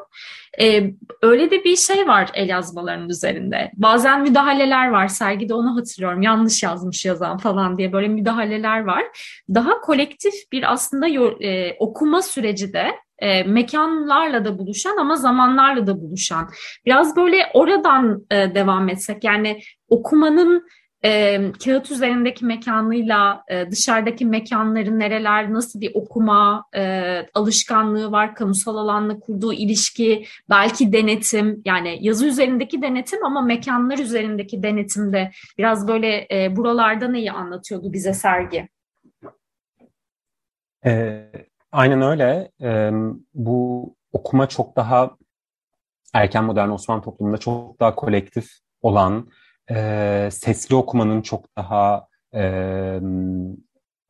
E, 0.61 0.95
öyle 1.23 1.51
de 1.51 1.65
bir 1.65 1.77
şey 1.77 2.09
var 2.09 2.31
el 2.35 2.49
yazmalarının 2.49 3.09
üzerinde. 3.09 3.71
Bazen 3.75 4.23
müdahaleler 4.23 4.89
var. 4.89 5.09
Sergide 5.09 5.55
onu 5.55 5.77
hatırlıyorum. 5.77 6.23
Yanlış 6.23 6.63
yazmış 6.63 7.05
yazan 7.05 7.39
falan 7.39 7.79
diye 7.79 7.93
böyle 7.93 8.09
müdahaleler 8.09 8.85
var. 8.85 9.05
Daha 9.55 9.81
kolektif 9.81 10.35
bir 10.53 10.73
aslında 10.73 11.09
e, 11.45 11.77
okuma 11.79 12.23
süreci 12.23 12.73
de 12.73 12.93
e, 13.21 13.43
mekanlarla 13.43 14.45
da 14.45 14.59
buluşan 14.59 14.97
ama 14.97 15.17
zamanlarla 15.17 15.87
da 15.87 16.01
buluşan. 16.01 16.51
Biraz 16.87 17.17
böyle 17.17 17.37
oradan 17.55 18.27
e, 18.31 18.55
devam 18.55 18.89
etsek 18.89 19.25
yani 19.25 19.61
okumanın 19.89 20.67
e, 21.05 21.43
kağıt 21.65 21.91
üzerindeki 21.91 22.45
mekanıyla 22.45 23.45
e, 23.49 23.71
dışarıdaki 23.71 24.27
mekanların 24.27 24.99
nereler, 24.99 25.53
nasıl 25.53 25.81
bir 25.81 25.91
okuma 25.95 26.65
e, 26.77 26.83
alışkanlığı 27.35 28.13
var, 28.13 28.35
kamusal 28.35 28.77
alanla 28.77 29.21
kurduğu 29.21 29.53
ilişki, 29.53 30.25
belki 30.51 30.93
denetim 30.93 31.63
yani 31.65 31.99
yazı 32.01 32.27
üzerindeki 32.27 32.83
denetim 32.83 33.25
ama 33.25 33.41
mekanlar 33.41 33.99
üzerindeki 33.99 34.63
denetimde 34.63 35.31
biraz 35.59 35.89
böyle 35.89 36.27
e, 36.33 36.57
buralarda 36.57 37.09
neyi 37.09 37.33
anlatıyordu 37.33 37.93
bize 37.93 38.15
sergi? 38.15 38.69
E, 40.87 41.23
aynen 41.73 42.03
öyle. 42.03 42.51
E, 42.63 42.91
bu 43.35 43.97
okuma 44.13 44.49
çok 44.49 44.77
daha 44.77 45.17
erken 46.15 46.45
modern 46.45 46.69
Osmanlı 46.69 47.03
toplumunda 47.03 47.39
çok 47.39 47.81
daha 47.81 47.95
kolektif 47.95 48.51
olan 48.83 49.31
e, 49.71 50.29
sesli 50.33 50.75
okumanın 50.75 51.23
çok 51.23 51.57
daha 51.57 52.07
e, 52.35 53.01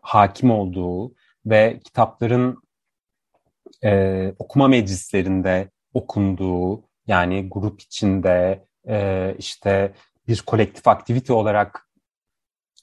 hakim 0.03 0.51
olduğu 0.51 1.15
ve 1.47 1.81
kitapların 1.85 2.63
e, 3.85 4.33
okuma 4.39 4.69
meclislerinde 4.69 5.71
okunduğu 5.95 6.85
yani 7.07 7.49
grup 7.51 7.81
içinde 7.81 8.65
e, 8.89 9.35
işte 9.39 9.93
bir 10.29 10.43
kolektif 10.47 10.89
aktivite 10.89 11.33
olarak 11.33 11.89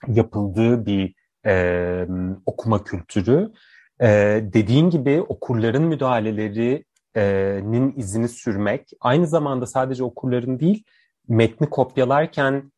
yapıldığı 0.07 0.85
bir 0.85 1.15
e, 1.45 2.07
okuma 2.45 2.83
kültürü. 2.83 3.51
E, 4.01 4.07
dediğin 4.53 4.89
gibi 4.89 5.21
okurların 5.21 5.83
müdahalelerinin 5.83 7.93
izini 7.97 8.29
sürmek 8.29 8.89
aynı 9.01 9.27
zamanda 9.27 9.65
sadece 9.65 10.03
okurların 10.03 10.59
değil 10.59 10.83
metni 11.27 11.69
kopyalarken 11.69 12.71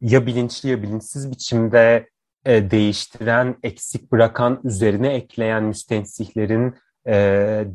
ya 0.00 0.26
bilinçli 0.26 0.68
ya 0.68 0.82
bilinçsiz 0.82 1.30
biçimde 1.30 2.08
e, 2.44 2.70
değiştiren, 2.70 3.56
eksik 3.62 4.12
bırakan, 4.12 4.60
üzerine 4.64 5.14
ekleyen 5.14 5.64
müstensihlerin 5.64 6.74
e, 7.06 7.14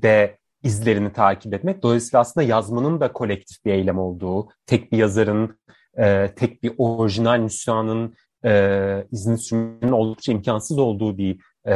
de 0.01 0.37
izlerini 0.63 1.13
takip 1.13 1.53
etmek. 1.53 1.83
Dolayısıyla 1.83 2.19
aslında 2.19 2.47
yazmanın 2.47 2.99
da 2.99 3.13
kolektif 3.13 3.65
bir 3.65 3.73
eylem 3.73 3.99
olduğu, 3.99 4.49
tek 4.65 4.91
bir 4.91 4.97
yazarın, 4.97 5.59
e, 5.97 6.31
tek 6.35 6.63
bir 6.63 6.73
orijinal 6.77 7.37
nüshanın 7.37 8.15
e, 8.45 9.05
izini 9.11 9.37
sürmenin 9.37 9.91
oldukça 9.91 10.31
imkansız 10.31 10.79
olduğu 10.79 11.17
bir 11.17 11.39
e, 11.67 11.73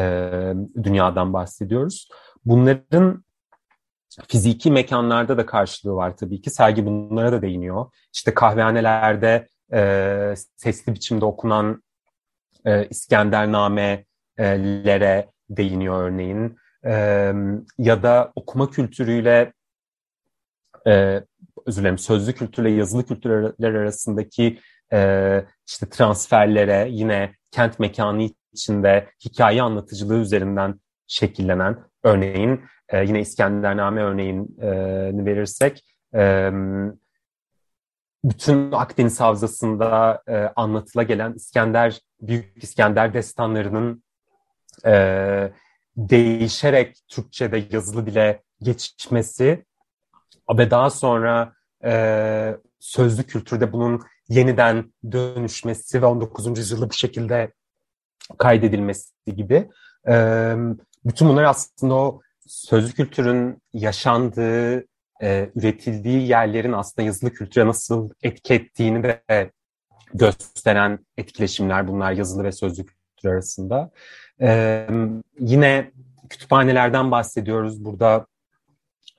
dünyadan 0.83 1.33
bahsediyoruz. 1.33 2.09
Bunların 2.45 3.23
fiziki 4.27 4.71
mekanlarda 4.71 5.37
da 5.37 5.45
karşılığı 5.45 5.95
var 5.95 6.17
tabii 6.17 6.41
ki. 6.41 6.49
Sergi 6.49 6.85
bunlara 6.85 7.31
da 7.31 7.41
değiniyor. 7.41 7.85
İşte 8.13 8.33
kahvehanelerde 8.33 9.47
e, 9.73 10.33
sesli 10.55 10.93
biçimde 10.93 11.25
okunan 11.25 11.83
e, 12.65 12.87
İskendername'lere 12.87 15.31
değiniyor 15.49 16.03
örneğin. 16.03 16.57
E, 16.85 16.91
ya 17.77 18.03
da 18.03 18.31
okuma 18.35 18.69
kültürüyle 18.69 19.53
e, 20.87 21.23
özür 21.65 21.81
dilerim 21.81 21.97
sözlü 21.97 22.33
kültürle 22.33 22.69
yazılı 22.69 23.05
kültürler 23.05 23.73
arasındaki 23.73 24.59
e, 24.93 25.45
işte 25.67 25.89
transferlere 25.89 26.87
yine 26.91 27.35
kent 27.51 27.79
mekanı 27.79 28.29
içinde 28.57 29.09
hikaye 29.25 29.61
anlatıcılığı 29.61 30.17
üzerinden 30.17 30.79
şekillenen 31.07 31.77
örneğin 32.03 32.61
e, 32.89 33.03
yine 33.03 33.19
İskendername 33.21 34.01
örneğini 34.01 35.25
verirsek 35.25 35.83
e, 36.15 36.51
bütün 38.23 38.71
Akdeniz 38.71 39.19
Havzası'nda 39.19 40.23
e, 40.27 40.35
anlatıla 40.55 41.03
gelen 41.03 41.33
İskender, 41.33 42.01
Büyük 42.21 42.63
İskender 42.63 43.13
destanlarının 43.13 44.03
e, 44.85 45.51
değişerek 45.97 46.97
Türkçe'de 47.07 47.67
yazılı 47.71 48.05
dile 48.05 48.43
geçmesi 48.61 49.65
ve 50.57 50.71
daha 50.71 50.89
sonra 50.89 51.53
e, 51.83 52.55
sözlü 52.79 53.23
kültürde 53.23 53.73
bunun 53.73 54.01
yeniden 54.29 54.93
dönüşmesi 55.11 56.01
ve 56.01 56.05
19. 56.05 56.57
yüzyılda 56.57 56.89
bu 56.89 56.93
şekilde 56.93 57.51
kaydedilmesi 58.37 59.11
gibi. 59.35 59.69
E, 60.07 60.55
bütün 61.05 61.29
bunlar 61.29 61.43
aslında 61.43 61.93
o 61.93 62.21
sözlü 62.47 62.93
kültürün 62.93 63.61
yaşandığı, 63.73 64.85
e, 65.21 65.49
üretildiği 65.55 66.27
yerlerin 66.27 66.73
aslında 66.73 67.05
yazılı 67.05 67.33
kültüre 67.33 67.65
nasıl 67.65 68.09
etki 68.23 68.53
ettiğini 68.53 69.03
de 69.03 69.51
gösteren 70.13 70.99
etkileşimler 71.17 71.87
bunlar 71.87 72.11
yazılı 72.11 72.43
ve 72.43 72.51
sözlü 72.51 72.85
kültür 72.85 73.29
arasında. 73.29 73.91
E, 74.41 74.87
yine 75.39 75.91
kütüphanelerden 76.29 77.11
bahsediyoruz. 77.11 77.85
Burada 77.85 78.25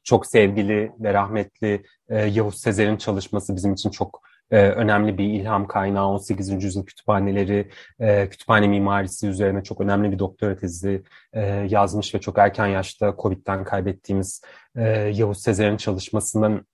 çok 0.04 0.26
sevgili 0.26 0.92
ve 1.00 1.14
rahmetli 1.14 1.82
e, 2.08 2.18
Yavuz 2.18 2.60
Sezer'in 2.60 2.96
çalışması 2.96 3.56
bizim 3.56 3.72
için 3.72 3.90
çok 3.90 4.27
e, 4.50 4.68
önemli 4.68 5.18
bir 5.18 5.24
ilham 5.24 5.66
kaynağı 5.66 6.06
18. 6.06 6.64
yüzyıl 6.64 6.86
kütüphaneleri, 6.86 7.70
e, 8.00 8.28
kütüphane 8.28 8.68
mimarisi 8.68 9.28
üzerine 9.28 9.62
çok 9.62 9.80
önemli 9.80 10.12
bir 10.12 10.18
doktora 10.18 10.56
tezi 10.56 11.02
e, 11.32 11.40
yazmış 11.70 12.14
ve 12.14 12.20
çok 12.20 12.38
erken 12.38 12.66
yaşta 12.66 13.14
Covid'den 13.18 13.64
kaybettiğimiz 13.64 14.42
e, 14.76 14.88
Yavuz 14.90 15.42
Sezer'in 15.42 15.76
çalışmasından 15.76 16.66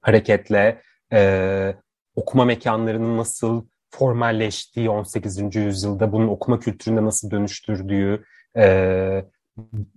hareketle 0.00 0.82
e, 1.12 1.74
okuma 2.14 2.44
mekanlarının 2.44 3.18
nasıl 3.18 3.66
formalleştiği 3.90 4.90
18. 4.90 5.56
yüzyılda 5.56 6.12
bunun 6.12 6.28
okuma 6.28 6.60
kültüründe 6.60 7.04
nasıl 7.04 7.30
dönüştürdüğü 7.30 8.24
e, 8.56 9.24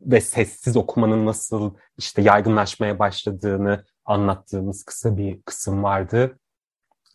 ve 0.06 0.22
sessiz 0.22 0.78
okumanın 0.78 1.26
nasıl 1.26 1.74
işte 1.98 2.22
yaygınlaşmaya 2.22 3.00
başladığını 3.00 3.86
anlattığımız 4.06 4.84
kısa 4.84 5.18
bir 5.18 5.42
kısım 5.42 5.84
vardı 5.84 6.40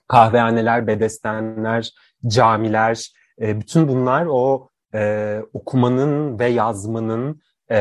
kahvehaneler, 0.08 0.86
bedestenler, 0.86 1.90
camiler, 2.26 3.12
e, 3.40 3.60
bütün 3.60 3.88
bunlar 3.88 4.26
o 4.30 4.68
e, 4.94 5.40
okumanın 5.52 6.38
ve 6.38 6.46
yazmanın 6.46 7.42
e, 7.68 7.78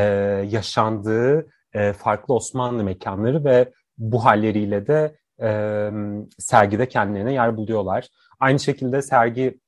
yaşandığı 0.50 1.46
e, 1.72 1.92
farklı 1.92 2.34
Osmanlı 2.34 2.84
mekanları 2.84 3.44
ve 3.44 3.72
bu 3.98 4.24
halleriyle 4.24 4.86
de 4.86 5.16
e, 5.42 5.90
sergide 6.38 6.88
kendilerine 6.88 7.32
yer 7.32 7.56
buluyorlar. 7.56 8.08
Aynı 8.40 8.58
şekilde 8.58 9.02
sergi 9.02 9.60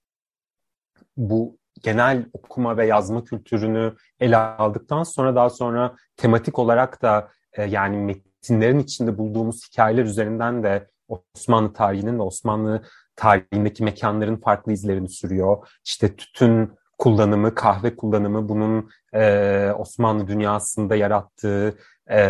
bu 1.16 1.58
genel 1.82 2.26
okuma 2.32 2.76
ve 2.76 2.86
yazma 2.86 3.24
kültürünü 3.24 3.94
ele 4.20 4.36
aldıktan 4.36 5.02
sonra 5.02 5.34
daha 5.34 5.50
sonra 5.50 5.96
tematik 6.16 6.58
olarak 6.58 7.02
da 7.02 7.28
e, 7.52 7.64
yani 7.64 7.96
metinlerin 7.96 8.78
içinde 8.78 9.18
bulduğumuz 9.18 9.68
hikayeler 9.68 10.04
üzerinden 10.04 10.62
de 10.62 10.88
Osmanlı 11.34 11.72
tarihinin 11.72 12.18
ve 12.18 12.22
Osmanlı 12.22 12.82
tarihindeki 13.16 13.84
mekanların 13.84 14.36
farklı 14.36 14.72
izlerini 14.72 15.08
sürüyor. 15.08 15.68
İşte 15.84 16.16
tütün 16.16 16.72
kullanımı, 16.98 17.54
kahve 17.54 17.96
kullanımı 17.96 18.48
bunun 18.48 18.90
e, 19.14 19.72
Osmanlı 19.78 20.28
dünyasında 20.28 20.96
yarattığı 20.96 21.78
e, 22.10 22.20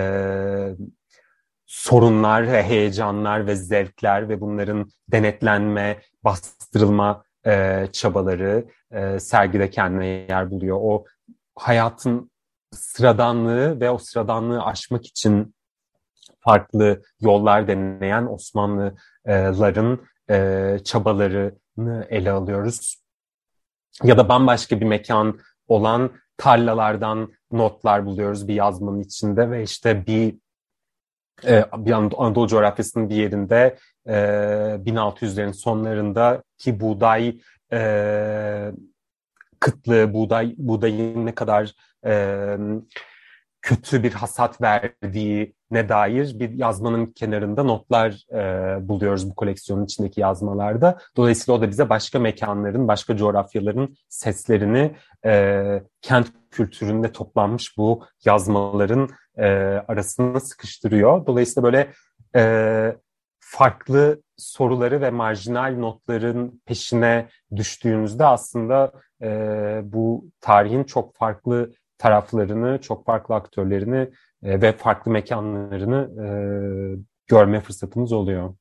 sorunlar, 1.67 2.47
heyecanlar 2.47 3.47
ve 3.47 3.57
zevkler 3.57 4.29
ve 4.29 4.41
bunların 4.41 4.91
denetlenme, 5.09 6.01
bastırılma 6.25 7.25
e, 7.47 7.87
çabaları 7.93 8.65
e, 8.93 9.21
sergide 9.21 9.71
kendine 9.71 10.07
yer 10.07 10.51
buluyor. 10.51 10.79
O 10.81 11.05
hayatın 11.57 12.31
sıradanlığı 12.73 13.81
ve 13.81 13.91
o 13.91 13.99
sıradanlığı 13.99 14.63
aşmak 14.63 15.07
için 15.07 15.55
farklı 16.41 17.03
yollar 17.21 17.69
deneyen 17.69 18.27
Osmanlıların 18.27 19.99
e, 20.31 20.79
çabalarını 20.85 22.07
ele 22.11 22.31
alıyoruz. 22.31 23.03
Ya 24.03 24.19
da 24.19 24.29
bambaşka 24.29 24.81
bir 24.81 24.87
mekan 24.87 25.39
olan 25.69 26.11
tarlalardan 26.37 27.33
notlar 27.53 28.07
buluyoruz 28.07 28.49
bir 28.49 28.55
yazmanın 28.55 29.01
içinde 29.01 29.51
ve 29.51 29.63
işte 29.63 30.07
bir 30.07 30.35
e, 31.47 31.65
bir 31.77 31.93
Anadolu 31.93 32.49
coğrafyasının 32.49 33.11
bir 33.11 33.15
yerinde 33.15 33.79
e, 34.07 34.13
1600'lerin 34.13 35.53
sonlarında 35.53 36.43
ki 36.59 36.81
buğday 36.81 37.41
e, 37.73 38.73
kıtlığı, 39.61 40.15
buğday 40.15 40.55
buğdayın 40.59 41.27
ne 41.27 41.35
kadar 41.35 41.75
e, 42.07 42.57
kötü 43.63 44.03
bir 44.03 44.13
hasat 44.13 44.61
verdiği 44.63 45.55
ne 45.71 45.89
dair 45.89 46.41
bir 46.41 46.51
yazmanın 46.51 47.07
kenarında 47.07 47.63
notlar 47.63 48.27
e, 48.33 48.89
buluyoruz 48.89 49.31
bu 49.31 49.35
koleksiyonun 49.35 49.85
içindeki 49.85 50.21
yazmalarda. 50.21 50.99
Dolayısıyla 51.17 51.59
o 51.59 51.63
da 51.63 51.71
bize 51.71 51.89
başka 51.89 52.19
mekanların, 52.19 52.89
başka 52.89 53.17
coğrafyaların 53.17 53.97
seslerini 54.09 54.97
e, 55.25 55.83
kent 56.03 56.27
kültüründe 56.51 57.13
toplanmış 57.13 57.77
bu 57.77 58.05
yazmaların 58.25 59.09
e, 59.37 59.47
arasına 59.89 60.41
sıkıştırıyor. 60.41 61.27
Dolayısıyla 61.27 61.63
böyle 61.65 61.91
e, 62.37 62.97
farklı 63.41 64.23
soruları 64.37 65.01
ve 65.01 65.11
marjinal 65.11 65.77
notların 65.79 66.63
peşine 66.67 67.29
düştüğünüzde 67.57 68.27
aslında 68.27 68.93
e, 69.23 69.29
bu 69.85 70.25
tarihin 70.41 70.85
çok 70.85 71.17
farklı 71.17 71.73
taraflarını, 71.99 72.81
çok 72.81 73.07
farklı 73.07 73.35
aktörlerini 73.35 74.11
e, 74.43 74.63
ve 74.63 74.73
farklı 74.73 75.11
mekanlarını 75.11 76.11
e, 76.25 76.29
görme 77.27 77.61
fırsatımız 77.61 78.13
oluyor. 78.13 78.55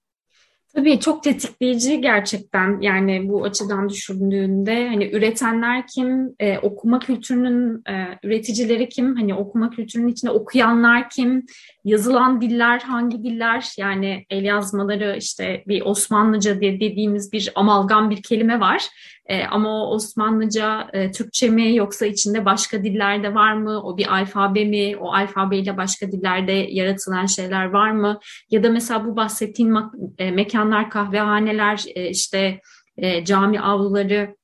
Tabii 0.76 1.00
çok 1.00 1.24
tetikleyici 1.24 2.02
gerçekten 2.02 2.82
yani 2.82 3.30
bu 3.30 3.44
açıdan 3.44 3.90
düşündüğünde 3.90 4.88
hani 4.88 5.12
üretenler 5.12 5.88
kim, 5.88 6.36
e, 6.40 6.58
okuma 6.58 7.00
kültürünün 7.00 7.82
e, 7.90 8.20
üreticileri 8.24 8.90
kim, 8.90 9.16
hani 9.16 9.34
okuma 9.34 9.70
kültürünün 9.70 10.08
içinde 10.08 10.32
okuyanlar 10.32 11.10
kim, 11.10 11.46
yazılan 11.84 12.42
diller 12.42 12.80
hangi 12.80 13.24
diller 13.24 13.66
yani 13.78 14.26
el 14.30 14.44
yazmaları 14.44 15.16
işte 15.18 15.64
bir 15.68 15.82
Osmanlıca 15.82 16.62
diye 16.62 16.80
dediğimiz 16.80 17.34
bir 17.34 17.52
amalgam 17.56 18.10
bir 18.10 18.24
kelime 18.24 18.60
var. 18.60 18.88
E, 19.30 19.46
ama 19.46 19.70
o 19.70 19.96
Osmanlıca 19.96 20.88
e, 20.94 21.12
Türkçe 21.12 21.50
mi 21.50 21.76
yoksa 21.76 22.06
içinde 22.06 22.46
başka 22.46 22.84
dillerde 22.84 23.34
var 23.34 23.54
mı? 23.54 23.82
O 23.84 23.98
bir 23.98 24.14
alfabe 24.14 24.66
mi? 24.66 24.98
O 24.98 25.14
alfabeyle 25.14 25.78
başka 25.78 26.12
dillerde 26.12 26.52
yaratılan 26.52 27.26
şeyler 27.26 27.66
var 27.66 27.92
mı? 27.92 28.20
Ya 28.52 28.64
da 28.64 28.70
mesela 28.70 29.06
bu 29.06 29.16
bahsettiğin 29.16 29.76
e, 30.18 30.32
mekanlar, 30.32 30.90
kahvehaneler, 30.90 31.84
e, 31.96 32.10
işte 32.10 32.62
e, 32.98 33.26
cami 33.26 33.62
avluları 33.62 34.39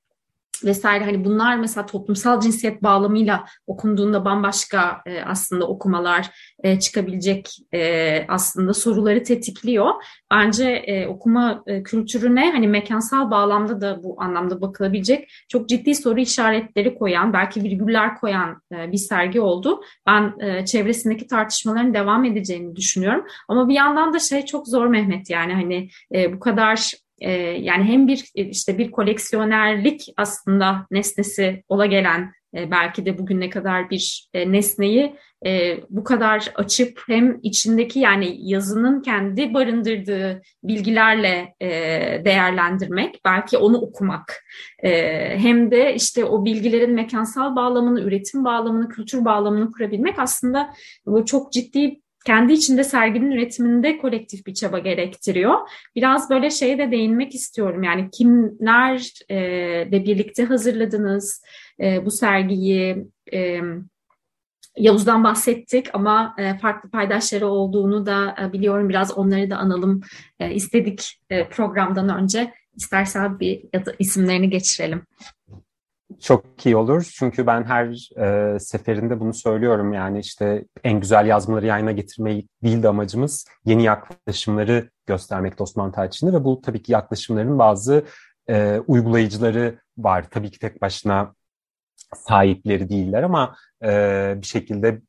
vesaire 0.64 1.06
hani 1.06 1.26
bunlar 1.26 1.58
mesela 1.58 1.86
toplumsal 1.86 2.40
cinsiyet 2.40 2.84
bağlamıyla 2.84 3.46
okunduğunda 3.68 4.26
bambaşka 4.26 5.02
e, 5.06 5.22
aslında 5.22 5.68
okumalar 5.68 6.32
e, 6.64 6.80
çıkabilecek 6.80 7.58
e, 7.74 8.26
aslında 8.28 8.74
soruları 8.74 9.24
tetikliyor. 9.24 9.92
Bence 10.32 10.70
e, 10.70 11.08
okuma 11.08 11.64
e, 11.68 11.84
kültürüne 11.84 12.52
hani 12.52 12.68
mekansal 12.68 13.32
bağlamda 13.32 13.82
da 13.82 14.04
bu 14.04 14.22
anlamda 14.22 14.62
bakılabilecek 14.62 15.30
çok 15.48 15.70
ciddi 15.70 15.96
soru 15.96 16.20
işaretleri 16.20 16.96
koyan 16.96 17.34
belki 17.34 17.64
virgüller 17.64 18.16
koyan 18.16 18.62
e, 18.72 18.92
bir 18.92 18.98
sergi 18.98 19.42
oldu. 19.42 19.82
Ben 20.08 20.34
e, 20.40 20.66
çevresindeki 20.66 21.28
tartışmaların 21.28 21.94
devam 21.94 22.26
edeceğini 22.26 22.76
düşünüyorum. 22.76 23.26
Ama 23.48 23.70
bir 23.70 23.76
yandan 23.76 24.14
da 24.14 24.20
şey 24.20 24.46
çok 24.46 24.68
zor 24.68 24.88
Mehmet 24.88 25.30
yani 25.30 25.54
hani 25.54 25.90
e, 26.16 26.34
bu 26.34 26.40
kadar 26.40 26.92
e, 27.20 27.32
yani 27.42 27.84
hem 27.84 28.08
bir 28.08 28.32
işte 28.36 28.78
bir 28.78 28.92
koleksiyonerlik 28.92 30.06
aslında 30.18 30.88
nesnesi 30.92 31.64
ola 31.70 31.86
gelen 31.86 32.32
e, 32.56 32.72
belki 32.72 33.06
de 33.06 33.18
bugüne 33.18 33.50
kadar 33.50 33.90
bir 33.90 34.30
e, 34.34 34.52
nesneyi 34.52 35.16
e, 35.46 35.78
bu 35.90 36.04
kadar 36.04 36.52
açıp 36.56 37.02
hem 37.08 37.40
içindeki 37.44 38.00
yani 38.00 38.38
yazının 38.40 39.02
kendi 39.02 39.54
barındırdığı 39.54 40.42
bilgilerle 40.64 41.56
e, 41.62 41.70
değerlendirmek, 42.26 43.22
belki 43.26 43.58
onu 43.58 43.78
okumak 43.78 44.44
e, 44.84 44.92
hem 45.40 45.72
de 45.72 45.96
işte 45.96 46.26
o 46.26 46.46
bilgilerin 46.46 46.94
mekansal 46.94 47.56
bağlamını, 47.56 48.02
üretim 48.02 48.46
bağlamını, 48.46 48.90
kültür 48.90 49.26
bağlamını 49.26 49.72
kurabilmek 49.72 50.20
aslında 50.20 50.74
bu 51.06 51.26
çok 51.26 51.52
ciddi 51.52 52.05
kendi 52.26 52.54
içinde 52.54 52.84
serginin 52.84 53.32
üretiminde 53.32 53.98
kolektif 53.98 54.46
bir 54.48 54.54
çaba 54.54 54.80
gerektiriyor. 54.80 55.70
Biraz 55.96 56.30
böyle 56.30 56.50
şeye 56.50 56.78
de 56.78 56.92
değinmek 56.92 57.36
istiyorum. 57.36 57.84
Yani 57.84 58.10
kimler 58.12 59.12
e, 59.30 59.38
de 59.92 60.06
birlikte 60.06 60.46
hazırladınız 60.46 61.44
e, 61.80 62.06
bu 62.06 62.12
sergiyi? 62.12 63.08
E, 63.34 63.60
Yavuz'dan 64.78 65.24
bahsettik 65.24 65.88
ama 65.94 66.36
e, 66.38 66.58
farklı 66.58 66.90
paydaşları 66.90 67.48
olduğunu 67.48 68.06
da 68.06 68.50
biliyorum. 68.54 68.90
Biraz 68.90 69.18
onları 69.18 69.50
da 69.50 69.58
analım 69.58 70.02
istedik 70.52 71.22
programdan 71.50 72.24
önce. 72.24 72.54
İstersen 72.76 73.40
bir 73.40 73.62
isimlerini 74.00 74.50
geçirelim. 74.50 75.02
Çok 76.22 76.66
iyi 76.66 76.76
olur 76.76 77.12
çünkü 77.18 77.48
ben 77.48 77.64
her 77.64 78.10
e, 78.20 78.60
seferinde 78.60 79.20
bunu 79.20 79.34
söylüyorum 79.34 79.94
yani 79.94 80.20
işte 80.20 80.66
en 80.84 81.00
güzel 81.00 81.26
yazmaları 81.26 81.66
yayına 81.66 81.92
getirmeyi 81.92 82.48
değil 82.64 82.84
de 82.84 82.88
amacımız 82.90 83.46
yeni 83.66 83.84
yaklaşımları 83.84 84.90
göstermek 85.06 85.62
Osman 85.62 85.92
Tayçin'de 85.92 86.34
ve 86.34 86.44
bu 86.44 86.62
tabii 86.62 86.84
ki 86.84 86.92
yaklaşımların 86.92 87.60
bazı 87.60 88.06
e, 88.50 88.80
uygulayıcıları 88.88 89.80
var. 89.98 90.26
Tabii 90.32 90.52
ki 90.52 90.60
tek 90.60 90.82
başına 90.82 91.34
sahipleri 92.16 92.90
değiller 92.90 93.24
ama 93.24 93.56
e, 93.84 94.34
bir 94.42 94.46
şekilde 94.46 95.02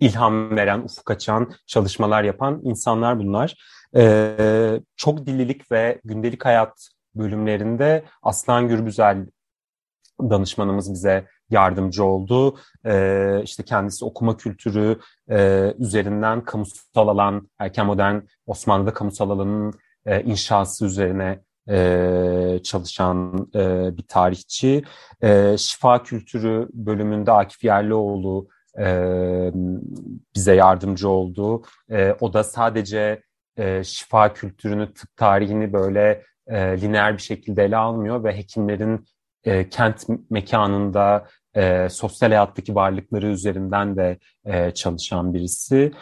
ilham 0.00 0.56
veren, 0.56 0.80
ufuk 0.80 1.10
açan 1.10 1.52
çalışmalar 1.66 2.22
yapan 2.22 2.60
insanlar 2.64 3.18
bunlar. 3.18 3.56
E, 3.96 4.80
çok 4.96 5.26
dillilik 5.26 5.72
ve 5.72 6.00
gündelik 6.04 6.44
hayat 6.44 6.88
bölümlerinde 7.14 8.04
Aslan 8.22 8.68
Gürbüzel 8.68 9.26
danışmanımız 10.20 10.92
bize 10.92 11.26
yardımcı 11.50 12.04
oldu. 12.04 12.58
Ee, 12.86 13.40
işte 13.44 13.62
kendisi 13.62 14.04
okuma 14.04 14.36
kültürü 14.36 14.98
e, 15.30 15.72
üzerinden 15.78 16.44
kamusal 16.44 17.08
alan, 17.08 17.48
erken 17.58 17.86
modern 17.86 18.20
Osmanlı'da 18.46 18.94
kamusal 18.94 19.30
alanın 19.30 19.74
e, 20.06 20.22
inşası 20.22 20.86
üzerine 20.86 21.40
e, 21.70 22.60
çalışan 22.64 23.48
e, 23.54 23.96
bir 23.96 24.04
tarihçi. 24.08 24.84
E, 25.22 25.56
şifa 25.58 26.02
kültürü 26.02 26.68
bölümünde 26.72 27.32
Akif 27.32 27.64
Yerlioğlu 27.64 28.48
e, 28.78 28.86
bize 30.34 30.54
yardımcı 30.54 31.08
oldu. 31.08 31.62
E, 31.90 32.16
o 32.20 32.32
da 32.32 32.44
sadece 32.44 33.22
e, 33.56 33.84
şifa 33.84 34.32
kültürünü, 34.32 34.94
tıp 34.94 35.16
tarihini 35.16 35.72
böyle 35.72 36.22
e, 36.46 36.80
lineer 36.80 37.16
bir 37.16 37.22
şekilde 37.22 37.64
ele 37.64 37.76
almıyor 37.76 38.24
ve 38.24 38.36
hekimlerin 38.36 39.06
e, 39.44 39.68
kent 39.68 40.06
mekanında 40.30 41.26
e, 41.54 41.88
sosyal 41.88 42.28
hayattaki 42.28 42.74
varlıkları 42.74 43.26
üzerinden 43.26 43.96
de 43.96 44.18
e, 44.44 44.70
çalışan 44.70 45.34
birisi. 45.34 45.92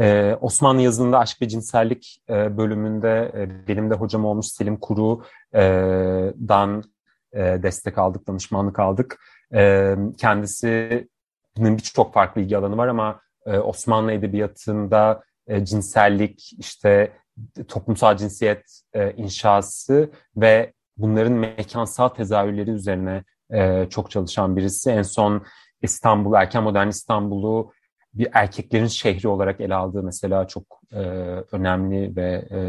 E, 0.00 0.36
Osmanlı 0.40 0.82
yazılında 0.82 1.18
aşk 1.18 1.42
ve 1.42 1.48
cinsellik 1.48 2.22
e, 2.28 2.56
bölümünde 2.56 3.32
e, 3.36 3.68
benim 3.68 3.90
de 3.90 3.94
hocam 3.94 4.24
olmuş 4.24 4.46
Selim 4.46 4.76
Kuru'dan 4.76 6.82
e, 7.32 7.40
e, 7.40 7.62
destek 7.62 7.98
aldık, 7.98 8.28
danışmanlık 8.28 8.78
aldık. 8.78 9.18
E, 9.54 9.94
kendisinin 10.18 11.08
birçok 11.58 12.14
farklı 12.14 12.40
ilgi 12.40 12.56
alanı 12.56 12.76
var 12.76 12.88
ama 12.88 13.20
e, 13.46 13.58
Osmanlı 13.58 14.12
edebiyatında 14.12 15.22
e, 15.46 15.64
cinsellik, 15.64 16.50
işte 16.58 17.12
toplumsal 17.68 18.16
cinsiyet 18.16 18.82
e, 18.94 19.12
inşası 19.12 20.10
ve 20.36 20.72
bunların 20.96 21.32
mekansal 21.32 22.08
tezahürleri 22.08 22.70
üzerine 22.70 23.24
e, 23.52 23.86
çok 23.90 24.10
çalışan 24.10 24.56
birisi. 24.56 24.90
En 24.90 25.02
son 25.02 25.42
İstanbul, 25.82 26.34
erken 26.34 26.62
modern 26.62 26.88
İstanbul'u 26.88 27.72
bir 28.14 28.28
erkeklerin 28.32 28.86
şehri 28.86 29.28
olarak 29.28 29.60
ele 29.60 29.74
aldığı 29.74 30.02
mesela 30.02 30.46
çok 30.46 30.80
e, 30.92 30.98
önemli 31.52 32.16
ve 32.16 32.48
e, 32.52 32.60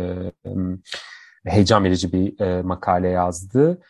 heyecan 1.45 1.83
verici 1.83 2.13
bir 2.13 2.39
e, 2.39 2.61
makale 2.61 3.09
yazdı. 3.09 3.81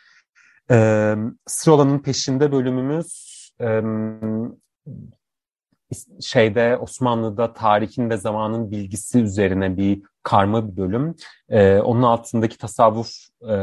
E, 0.71 1.15
Sıralanın 1.47 1.99
peşinde 1.99 2.51
bölümümüz 2.51 3.33
e, 3.61 3.81
şeyde 6.21 6.77
Osmanlı'da 6.77 7.53
tarihin 7.53 8.09
ve 8.09 8.17
zamanın 8.17 8.71
bilgisi 8.71 9.19
üzerine 9.19 9.77
bir 9.77 10.01
karma 10.23 10.71
bir 10.71 10.77
bölüm. 10.77 11.15
Ee, 11.49 11.77
onun 11.79 12.03
altındaki 12.03 12.57
tasavvuf 12.57 13.09
e, 13.49 13.55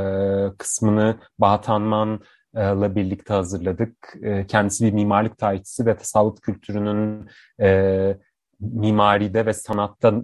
kısmını 0.59 1.17
Bahatanman'la 1.39 2.95
birlikte 2.97 3.35
hazırladık. 3.35 4.15
E, 4.23 4.47
kendisi 4.47 4.85
bir 4.85 4.93
mimarlık 4.93 5.39
tarihçisi 5.39 5.87
ve 5.87 5.97
tasavvuf 5.97 6.41
kültürünün 6.41 7.29
e, 7.61 8.17
mimaride 8.61 9.47
ve 9.47 9.53
sanatta 9.53 10.15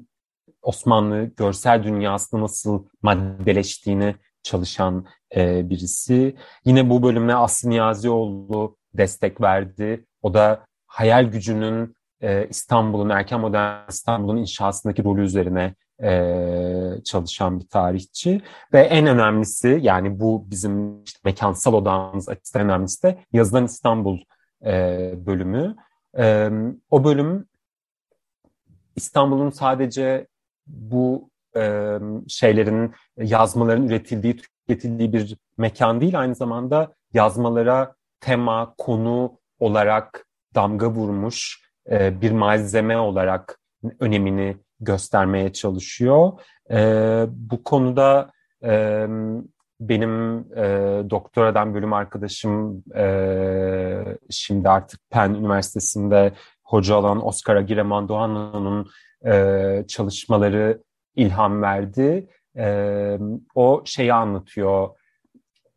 Osmanlı 0.62 1.30
görsel 1.36 1.84
dünyasında 1.84 2.42
nasıl 2.42 2.84
maddeleştiğini 3.02 4.14
çalışan 4.42 5.06
e, 5.36 5.70
birisi. 5.70 6.36
Yine 6.64 6.90
bu 6.90 7.02
bölüme 7.02 7.34
Aslı 7.34 7.70
Niyazioğlu 7.70 8.76
destek 8.94 9.40
verdi. 9.40 10.06
O 10.22 10.34
da 10.34 10.66
hayal 10.96 11.24
gücünün 11.24 11.96
e, 12.20 12.46
İstanbul'un, 12.48 13.08
erken 13.08 13.40
modern 13.40 13.88
İstanbul'un 13.88 14.36
inşasındaki 14.36 15.04
rolü 15.04 15.22
üzerine 15.22 15.74
e, 16.02 16.10
çalışan 17.04 17.60
bir 17.60 17.68
tarihçi. 17.68 18.42
Ve 18.72 18.80
en 18.80 19.06
önemlisi 19.06 19.78
yani 19.82 20.20
bu 20.20 20.50
bizim 20.50 21.02
işte 21.02 21.20
mekansal 21.24 21.72
odamız 21.72 22.28
açısından 22.28 22.66
önemlisi 22.66 23.02
de 23.02 23.18
Yazılan 23.32 23.64
İstanbul 23.64 24.18
e, 24.64 24.72
bölümü. 25.26 25.76
E, 26.18 26.50
o 26.90 27.04
bölüm 27.04 27.46
İstanbul'un 28.96 29.50
sadece 29.50 30.26
bu 30.66 31.30
e, 31.56 31.98
şeylerin, 32.28 32.94
yazmaların 33.16 33.86
üretildiği, 33.86 34.36
tüketildiği 34.36 35.12
bir 35.12 35.36
mekan 35.58 36.00
değil. 36.00 36.20
Aynı 36.20 36.34
zamanda 36.34 36.94
yazmalara 37.12 37.94
tema, 38.20 38.74
konu 38.78 39.38
olarak 39.60 40.25
damga 40.56 40.90
vurmuş 40.90 41.62
e, 41.90 42.20
bir 42.20 42.30
malzeme 42.30 42.98
olarak 42.98 43.58
önemini 44.00 44.56
göstermeye 44.80 45.52
çalışıyor. 45.52 46.32
E, 46.70 46.78
bu 47.28 47.64
konuda 47.64 48.30
e, 48.64 49.06
benim 49.80 50.38
e, 50.56 50.64
doktoradan 51.10 51.74
bölüm 51.74 51.92
arkadaşım 51.92 52.84
e, 52.96 54.04
şimdi 54.30 54.68
artık 54.68 55.00
Penn 55.10 55.34
Üniversitesi'nde 55.34 56.32
hoca 56.64 56.94
olan 56.94 57.26
Oscar 57.26 57.56
Aguirre 57.56 57.82
Manduano'nun 57.82 58.90
e, 59.26 59.84
çalışmaları 59.88 60.82
ilham 61.16 61.62
verdi. 61.62 62.28
E, 62.56 63.18
o 63.54 63.82
şeyi 63.84 64.14
anlatıyor. 64.14 64.88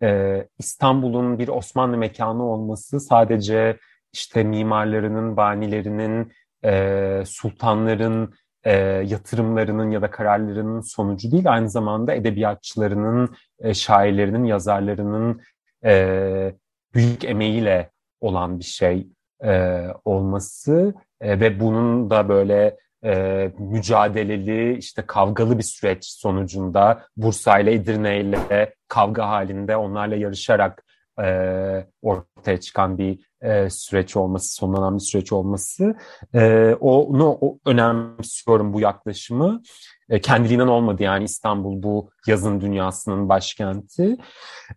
E, 0.01 0.47
İstanbul'un 0.59 1.39
bir 1.39 1.47
Osmanlı 1.47 1.97
mekanı 1.97 2.43
olması 2.43 2.99
sadece 2.99 3.77
işte 4.13 4.43
mimarlarının, 4.43 5.37
banilerinin, 5.37 6.31
e, 6.65 7.23
sultanların 7.25 8.33
e, 8.63 8.73
yatırımlarının 9.07 9.91
ya 9.91 10.01
da 10.01 10.11
kararlarının 10.11 10.81
sonucu 10.81 11.31
değil, 11.31 11.51
aynı 11.51 11.69
zamanda 11.69 12.13
edebiyatçılarının, 12.13 13.35
e, 13.59 13.73
şairlerinin, 13.73 14.43
yazarlarının 14.43 15.41
e, 15.85 16.53
büyük 16.93 17.23
emeğiyle 17.23 17.91
olan 18.21 18.59
bir 18.59 18.63
şey 18.63 19.07
e, 19.43 19.83
olması 20.05 20.93
e, 21.21 21.39
ve 21.39 21.59
bunun 21.59 22.09
da 22.09 22.29
böyle 22.29 22.77
e, 23.03 23.51
mücadeleli, 23.59 24.77
işte 24.77 25.03
kavgalı 25.07 25.57
bir 25.57 25.63
süreç 25.63 26.05
sonucunda 26.05 27.05
Bursa 27.17 27.59
ile 27.59 27.73
Edirne 27.73 28.19
ile 28.19 28.73
kavga 28.87 29.29
halinde 29.29 29.77
onlarla 29.77 30.15
yarışarak 30.15 30.83
e, 31.23 31.87
ortaya 32.01 32.59
çıkan 32.59 32.97
bir 32.97 33.29
e, 33.41 33.69
süreç 33.69 34.15
olması, 34.15 34.55
sonlanan 34.55 34.95
bir 34.95 35.03
süreç 35.03 35.31
olması. 35.31 35.95
E, 36.33 36.73
onu 36.79 37.37
o, 37.41 37.59
önemsiyorum 37.65 38.73
bu 38.73 38.79
yaklaşımı. 38.79 39.61
E, 40.09 40.21
kendiliğinden 40.21 40.67
olmadı 40.67 41.03
yani 41.03 41.23
İstanbul 41.23 41.83
bu 41.83 42.09
yazın 42.27 42.61
dünyasının 42.61 43.29
başkenti. 43.29 44.17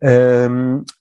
E, 0.04 0.48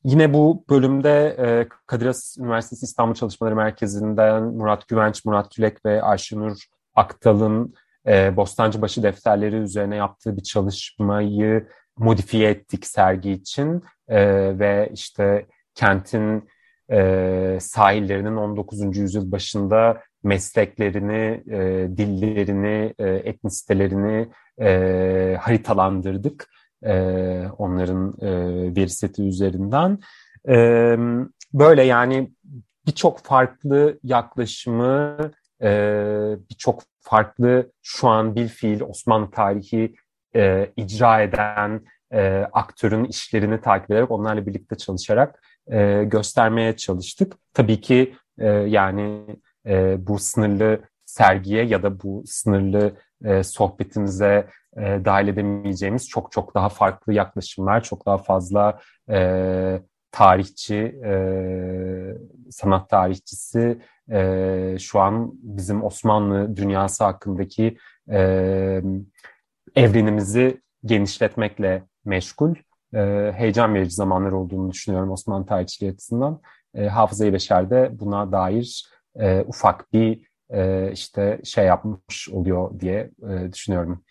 yine 0.04 0.34
bu 0.34 0.66
bölümde 0.70 1.36
e, 1.40 1.68
Kadir 1.88 2.06
Has 2.06 2.38
Üniversitesi 2.38 2.86
İstanbul 2.86 3.14
Çalışmaları 3.14 3.56
Merkezi'nden 3.56 4.44
Murat 4.44 4.88
Güvenç, 4.88 5.26
Murat 5.26 5.52
Tülek 5.52 5.86
ve 5.86 6.02
Ayşenur 6.02 6.58
Aktal'ın 6.96 7.74
e, 8.08 8.36
Bostancıbaşı 8.38 9.04
defterleri 9.04 9.56
üzerine 9.56 9.96
yaptığı 9.96 10.38
bir 10.38 10.44
çalışmayı 10.44 11.68
modifiye 11.98 12.50
ettik 12.50 12.86
sergi 12.86 13.32
için 13.32 13.84
e, 14.08 14.20
ve 14.60 14.90
işte 14.94 15.46
kentin 15.76 16.50
e, 16.92 17.58
sahillerinin 17.62 18.36
19. 18.36 18.98
yüzyıl 18.98 19.32
başında 19.32 20.02
mesleklerini, 20.24 21.44
e, 21.48 21.88
dillerini, 21.98 22.94
e, 23.00 23.10
etnisitelerini 23.10 24.28
e, 24.62 25.38
haritalandırdık 25.42 26.48
e, 26.84 26.94
onların 27.58 28.16
e, 28.22 28.30
veri 28.76 28.90
seti 28.90 29.24
üzerinden. 29.24 30.00
E, 30.50 30.56
böyle 31.54 31.84
yani 31.84 32.32
birçok 32.86 33.20
farklı 33.20 34.00
yaklaşımı, 34.04 35.18
e, 35.62 35.70
birçok 36.50 36.84
farklı 37.00 37.72
şu 37.82 38.08
an 38.08 38.36
bir 38.36 38.48
fiil 38.48 38.82
Osmanlı 38.82 39.32
tarihi 39.32 39.96
e, 40.36 40.72
icra 40.78 41.22
eden 41.22 41.82
e, 42.14 42.48
aktörün 42.54 43.06
işlerini 43.06 43.62
takip 43.62 43.92
ederek 43.92 44.12
onlarla 44.12 44.48
birlikte 44.48 44.76
çalışarak 44.76 45.44
e, 45.72 46.04
göstermeye 46.04 46.76
çalıştık. 46.76 47.34
Tabii 47.54 47.82
ki 47.82 48.16
e, 48.40 48.48
yani 48.48 49.26
e, 49.66 50.08
bu 50.08 50.20
sınırlı 50.20 50.80
sergiye 51.06 51.66
ya 51.66 51.84
da 51.84 52.02
bu 52.04 52.24
sınırlı 52.26 52.94
e, 53.24 53.44
sohbetimize 53.44 54.48
e, 54.78 54.82
dahil 55.06 55.28
edemeyeceğimiz 55.28 56.10
çok 56.10 56.32
çok 56.32 56.56
daha 56.56 56.70
farklı 56.70 57.14
yaklaşımlar, 57.14 57.84
çok 57.84 58.06
daha 58.06 58.18
fazla 58.18 58.80
e, 59.10 59.82
tarihçi, 60.12 60.76
e, 61.06 61.14
sanat 62.50 62.90
tarihçisi 62.90 63.82
e, 64.12 64.76
şu 64.80 65.00
an 65.00 65.32
bizim 65.34 65.84
Osmanlı 65.84 66.56
dünyası 66.56 67.04
hakkındaki 67.04 67.78
e, 68.12 68.82
evrenimizi 69.76 70.62
genişletmekle 70.86 71.84
meşgul. 72.06 72.56
E, 72.94 73.32
heyecan 73.36 73.74
verici 73.74 73.96
zamanlar 73.96 74.32
olduğunu 74.32 74.72
düşünüyorum 74.72 75.12
Osmanlı 75.12 75.46
tarihçiliği 75.46 75.94
açısından. 75.94 76.42
E, 76.76 76.88
Hafıza-i 76.88 77.34
Beşer'de 77.34 77.92
buna 78.00 78.32
dair 78.32 78.86
e, 79.16 79.42
ufak 79.42 79.94
bir 79.94 80.28
e, 80.50 80.92
işte 80.92 81.42
şey 81.44 81.66
yapmış 81.66 82.30
oluyor 82.30 82.80
diye 82.80 83.12
e, 83.30 83.54
düşünüyorum. 83.54 84.04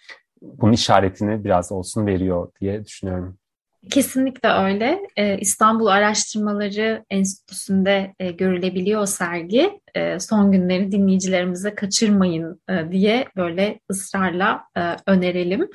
Bunun 0.43 0.73
işaretini 0.73 1.45
biraz 1.45 1.73
olsun 1.73 2.07
veriyor 2.07 2.53
diye 2.61 2.85
düşünüyorum. 2.85 3.39
Kesinlikle 3.91 4.49
öyle. 4.49 5.01
Ee, 5.17 5.39
İstanbul 5.39 5.87
Araştırmaları 5.87 7.05
Enstitüsü'nde 7.11 8.15
e, 8.19 8.31
görülebiliyor 8.31 9.07
sergi. 9.07 9.81
E, 9.95 10.19
son 10.19 10.53
günleri 10.53 10.93
dinleyicilerimize 10.93 11.75
kaçırmayın 11.75 12.63
e, 12.71 12.93
diye 12.93 13.27
böyle 13.37 13.81
ısrarla 13.91 14.61
e, 14.77 14.81
önerelim. 15.07 15.69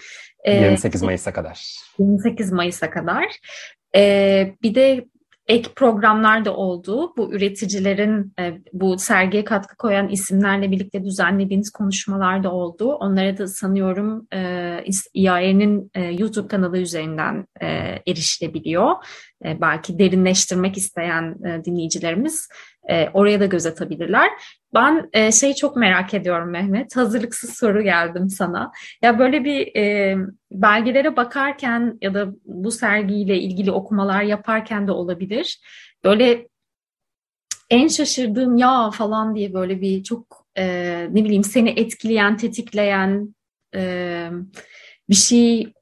E, 0.44 0.56
28 0.56 1.02
Mayıs'a 1.02 1.34
kadar. 1.34 1.76
28 2.00 2.52
Mayıs'a 2.52 2.90
kadar. 2.90 3.26
Bir 4.64 4.76
de 4.76 5.06
ek 5.48 5.70
programlar 5.76 6.46
da 6.46 6.56
oldu. 6.56 7.14
Bu 7.18 7.34
üreticilerin 7.34 8.34
e, 8.40 8.62
bu 8.74 8.98
sergiye 8.98 9.44
katkı 9.44 9.78
koyan 9.78 10.08
isimlerle 10.08 10.72
birlikte 10.72 11.04
düzenlediğiniz 11.04 11.70
konuşmalar 11.70 12.44
da 12.44 12.52
oldu. 12.52 12.94
Onlara 12.94 13.38
da 13.38 13.48
sanıyorum 13.48 14.28
e, 14.34 14.40
e, 15.96 16.02
YouTube 16.04 16.48
kanalı 16.48 16.78
üzerinden 16.78 17.48
e, 17.62 17.68
erişilebiliyor. 18.08 18.92
E, 19.46 19.62
belki 19.62 20.00
derinleştirmek 20.00 20.78
isteyen 20.78 21.36
e, 21.46 21.66
dinleyicilerimiz 21.66 22.50
e, 22.90 23.10
oraya 23.14 23.40
da 23.40 23.46
göz 23.46 23.66
atabilirler. 23.66 24.30
Ben 24.74 25.10
e, 25.14 25.32
şeyi 25.32 25.56
çok 25.56 25.76
merak 25.76 26.14
ediyorum 26.14 26.50
Mehmet. 26.50 26.96
Hazırlıksız 26.96 27.58
soru 27.58 27.82
geldim 27.82 28.30
sana. 28.30 28.72
Ya 29.02 29.20
böyle 29.20 29.44
bir 29.44 29.76
e, 29.76 30.16
belgelere 30.52 31.16
bakarken 31.16 31.98
ya 32.02 32.14
da 32.14 32.28
bu 32.46 32.72
sergiyle 32.72 33.40
ilgili 33.40 33.72
okumalar 33.72 34.22
yaparken 34.22 34.88
de 34.88 34.92
olabilir. 34.92 35.60
Böyle 36.04 36.48
en 37.70 37.88
şaşırdığım 37.88 38.58
ya 38.58 38.92
falan 38.92 39.36
diye 39.36 39.54
böyle 39.54 39.82
bir 39.82 40.04
çok 40.04 40.46
e, 40.58 40.66
ne 41.12 41.24
bileyim 41.24 41.44
seni 41.44 41.70
etkileyen, 41.70 42.38
tetikleyen 42.38 43.36
e, 43.76 44.30
bir 45.10 45.16
şey 45.16 45.74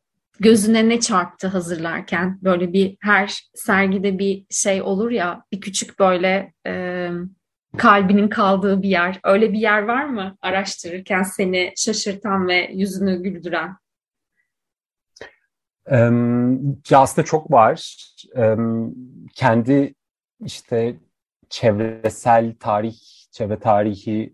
gözüne 0.44 0.90
ne 0.90 1.00
çarptı 1.00 1.48
hazırlarken? 1.48 2.40
Böyle 2.42 2.74
bir 2.74 2.98
her 3.02 3.40
sergide 3.54 4.20
bir 4.20 4.46
şey 4.50 4.82
olur 4.82 5.12
ya 5.12 5.44
bir 5.52 5.62
küçük 5.62 6.00
böyle 6.00 6.54
e, 6.68 7.10
kalbinin 7.78 8.28
kaldığı 8.28 8.82
bir 8.82 8.90
yer. 8.90 9.20
Öyle 9.24 9.54
bir 9.54 9.60
yer 9.60 9.82
var 9.82 10.06
mı 10.06 10.38
araştırırken 10.42 11.24
seni 11.24 11.74
şaşırtan 11.78 12.48
ve 12.48 12.70
yüzünü 12.74 13.24
güldüren? 13.24 13.76
Ya 16.90 17.00
aslında 17.00 17.26
çok 17.26 17.52
var. 17.52 17.98
Kendi 19.36 19.96
işte 20.46 20.96
çevresel 21.50 22.56
tarih, 22.60 22.96
çevre 23.32 23.60
tarihi 23.60 24.34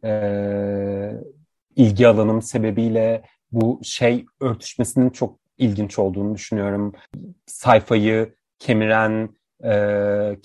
ilgi 1.76 2.08
alanım 2.08 2.42
sebebiyle 2.42 3.24
bu 3.52 3.80
şey 3.84 4.26
örtüşmesinin 4.40 5.10
çok 5.10 5.40
ilginç 5.60 6.00
olduğunu 6.00 6.36
düşünüyorum. 6.36 6.94
Sayfayı 7.46 8.34
kemiren 8.60 9.30
e, 9.64 9.72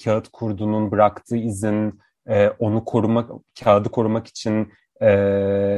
kağıt 0.04 0.28
kurdunun 0.32 0.90
bıraktığı 0.90 1.36
izin, 1.36 2.00
e, 2.28 2.48
onu 2.48 2.84
korumak, 2.84 3.30
kağıdı 3.64 3.88
korumak 3.88 4.26
için 4.26 4.72
e, 5.00 5.10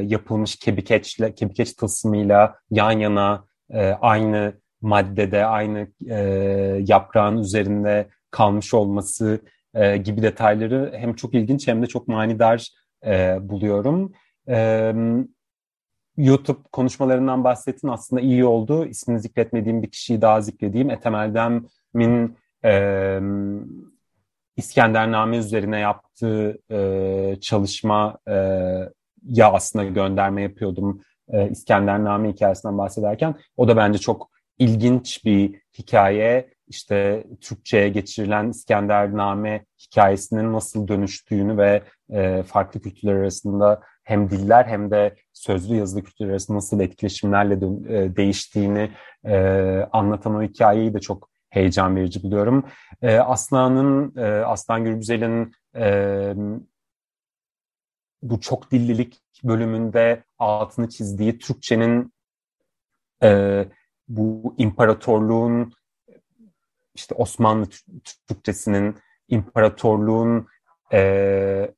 yapılmış 0.06 0.56
kebikeçle, 0.56 1.34
kebikeç 1.34 1.72
tılsımıyla 1.72 2.54
yan 2.70 2.90
yana 2.90 3.44
e, 3.70 3.90
aynı 3.90 4.60
maddede, 4.80 5.44
aynı 5.44 5.88
e, 6.08 6.18
yaprağın 6.86 7.38
üzerinde 7.38 8.08
kalmış 8.30 8.74
olması 8.74 9.40
e, 9.74 9.96
gibi 9.96 10.22
detayları 10.22 10.92
hem 10.96 11.14
çok 11.14 11.34
ilginç 11.34 11.68
hem 11.68 11.82
de 11.82 11.86
çok 11.86 12.08
manidar 12.08 12.68
e, 13.06 13.36
buluyorum. 13.40 14.12
E, 14.48 14.92
YouTube 16.16 16.58
konuşmalarından 16.72 17.44
bahsettin 17.44 17.88
aslında 17.88 18.22
iyi 18.22 18.44
oldu. 18.44 18.84
İsmini 18.84 19.20
zikretmediğim 19.20 19.82
bir 19.82 19.90
kişiyi 19.90 20.20
daha 20.22 20.40
zikredeyim. 20.40 20.90
Ethem 20.90 21.14
Eldem'in 21.14 22.36
e, 22.64 23.20
İskendername 24.56 25.36
üzerine 25.36 25.78
yaptığı 25.78 26.58
e, 26.70 27.40
çalışma 27.40 28.18
e, 28.28 28.34
ya 29.22 29.52
aslında 29.52 29.84
gönderme 29.84 30.42
yapıyordum 30.42 31.00
e, 31.28 31.50
İskendername 31.50 32.32
hikayesinden 32.32 32.78
bahsederken. 32.78 33.34
O 33.56 33.68
da 33.68 33.76
bence 33.76 33.98
çok 33.98 34.30
ilginç 34.58 35.24
bir 35.24 35.60
hikaye. 35.78 36.56
işte 36.68 37.26
Türkçe'ye 37.40 37.88
geçirilen 37.88 38.50
İskendername 38.50 39.64
hikayesinin 39.80 40.52
nasıl 40.52 40.88
dönüştüğünü 40.88 41.58
ve 41.58 41.82
e, 42.10 42.42
farklı 42.42 42.80
kültürler 42.80 43.14
arasında 43.14 43.80
hem 44.06 44.30
diller 44.30 44.64
hem 44.64 44.90
de 44.90 45.16
sözlü 45.32 45.76
yazılı 45.76 46.02
kültürler 46.02 46.30
arasında 46.30 46.56
nasıl 46.56 46.80
etkileşimlerle 46.80 47.60
de, 47.60 47.66
değiştiğini 48.16 48.90
e, 49.24 49.36
anlatan 49.92 50.34
o 50.34 50.42
hikayeyi 50.42 50.94
de 50.94 51.00
çok 51.00 51.28
heyecan 51.50 51.96
verici 51.96 52.22
buluyorum. 52.22 52.64
E, 53.02 53.18
Aslan'ın, 53.18 54.16
e, 54.16 54.24
Aslan 54.24 54.84
Gürbüzel'in 54.84 55.52
e, 55.76 56.34
bu 58.22 58.40
çok 58.40 58.70
dillilik 58.70 59.22
bölümünde 59.44 60.24
altını 60.38 60.88
çizdiği 60.88 61.38
Türkçenin 61.38 62.12
e, 63.22 63.64
bu 64.08 64.54
imparatorluğun 64.58 65.72
işte 66.94 67.14
Osmanlı 67.14 67.66
Türkçesinin 68.28 68.96
imparatorluğun 69.28 70.46
e, 70.92 71.70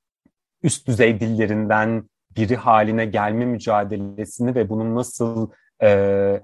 üst 0.63 0.89
düzey 0.89 1.21
dillerinden 1.21 2.09
biri 2.39 2.57
haline 2.57 3.05
gelme 3.05 3.45
mücadelesini 3.45 4.55
ve 4.55 4.69
bunun 4.69 4.95
nasıl 4.95 5.51
e, 5.83 6.43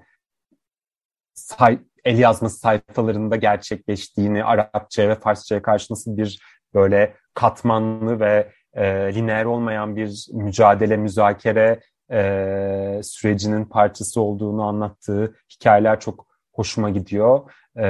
say, 1.33 1.79
el 2.05 2.19
yazması 2.19 2.59
sayfalarında 2.59 3.35
gerçekleştiğini, 3.35 4.43
Arapçaya 4.43 5.09
ve 5.09 5.15
Farsçaya 5.15 5.61
karşı 5.61 5.93
nasıl 5.93 6.17
bir 6.17 6.39
böyle 6.73 7.15
katmanlı 7.33 8.19
ve 8.19 8.51
e, 8.73 9.15
lineer 9.15 9.45
olmayan 9.45 9.95
bir 9.95 10.27
mücadele, 10.33 10.97
müzakere 10.97 11.79
e, 12.11 12.99
sürecinin 13.03 13.65
parçası 13.65 14.21
olduğunu 14.21 14.63
anlattığı 14.63 15.35
hikayeler 15.53 15.99
çok 15.99 16.27
hoşuma 16.53 16.89
gidiyor. 16.89 17.51
E, 17.75 17.87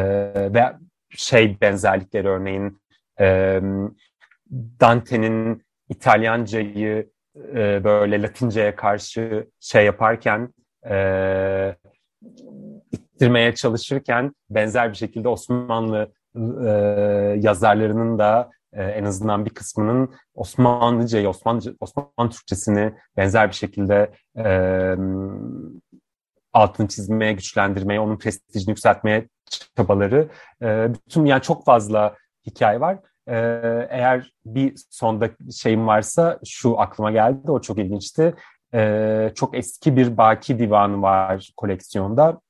ve 0.53 0.73
şey 1.09 1.61
benzerlikleri 1.61 2.27
örneğin 2.27 2.81
e, 3.19 3.61
Dante'nin 4.79 5.65
İtalyancayı 5.89 7.09
e, 7.35 7.83
böyle 7.83 8.21
Latince'ye 8.21 8.75
karşı 8.75 9.49
şey 9.59 9.85
yaparken 9.85 10.53
e, 10.89 11.75
ittirmeye 12.91 13.55
çalışırken 13.55 14.35
benzer 14.49 14.91
bir 14.91 14.97
şekilde 14.97 15.27
Osmanlı 15.27 16.13
e, 16.65 16.69
yazarlarının 17.39 18.19
da 18.19 18.51
e, 18.73 18.83
en 18.83 19.03
azından 19.03 19.45
bir 19.45 19.49
kısmının 19.49 20.13
Osmanlıcayı, 20.35 21.29
Osmanlıca, 21.29 21.73
Osmanlı 21.79 22.29
Türkçesini 22.31 22.93
benzer 23.17 23.49
bir 23.49 23.55
şekilde 23.55 24.11
e, 24.37 24.45
altını 26.53 26.87
çizmeye, 26.87 27.33
güçlendirmeye, 27.33 27.99
onun 27.99 28.17
prestijini 28.17 28.69
yükseltmeye 28.69 29.27
çabaları. 29.77 30.29
E, 30.61 30.93
bütün 30.93 31.25
yani 31.25 31.41
çok 31.41 31.65
fazla 31.65 32.15
hikaye 32.45 32.79
var. 32.79 32.99
E, 33.27 33.35
eğer 33.89 34.31
bir 34.45 34.73
sonda 34.89 35.29
şeyim 35.55 35.87
varsa 35.87 36.39
şu 36.45 36.79
aklıma 36.79 37.11
geldi, 37.11 37.51
o 37.51 37.61
çok 37.61 37.77
ilginçti. 37.77 38.33
E, 38.73 39.31
çok 39.35 39.57
eski 39.57 39.97
bir 39.97 40.17
Baki 40.17 40.59
Divanı 40.59 41.01
var 41.01 41.51
koleksiyonda. 41.57 42.41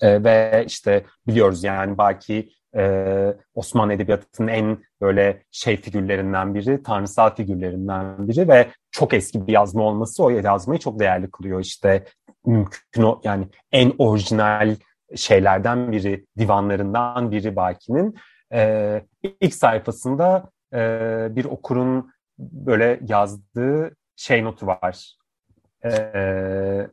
E, 0.00 0.24
ve 0.24 0.64
işte 0.66 1.04
biliyoruz 1.26 1.64
yani 1.64 1.98
Baki 1.98 2.50
e, 2.76 3.34
Osmanlı 3.54 3.92
Edebiyatı'nın 3.92 4.48
en 4.48 4.78
böyle 5.00 5.42
şey 5.50 5.76
figürlerinden 5.76 6.54
biri, 6.54 6.82
tanrısal 6.82 7.34
figürlerinden 7.34 8.28
biri 8.28 8.48
ve 8.48 8.68
çok 8.90 9.14
eski 9.14 9.46
bir 9.46 9.52
yazma 9.52 9.82
olması 9.82 10.24
o 10.24 10.30
yazmayı 10.30 10.80
çok 10.80 11.00
değerli 11.00 11.30
kılıyor. 11.30 11.60
İşte 11.60 12.04
mümkün 12.46 13.02
o 13.02 13.20
yani 13.24 13.48
en 13.72 13.92
orijinal 13.98 14.76
şeylerden 15.16 15.92
biri, 15.92 16.26
divanlarından 16.38 17.30
biri 17.30 17.56
Baki'nin. 17.56 18.16
E, 18.52 19.02
ilk 19.40 19.54
sayfasında 19.54 20.50
e, 20.74 20.78
bir 21.30 21.44
okurun 21.44 22.12
böyle 22.38 23.00
yazdığı 23.08 23.96
şey 24.16 24.44
notu 24.44 24.66
var. 24.66 25.16
E, 25.84 26.88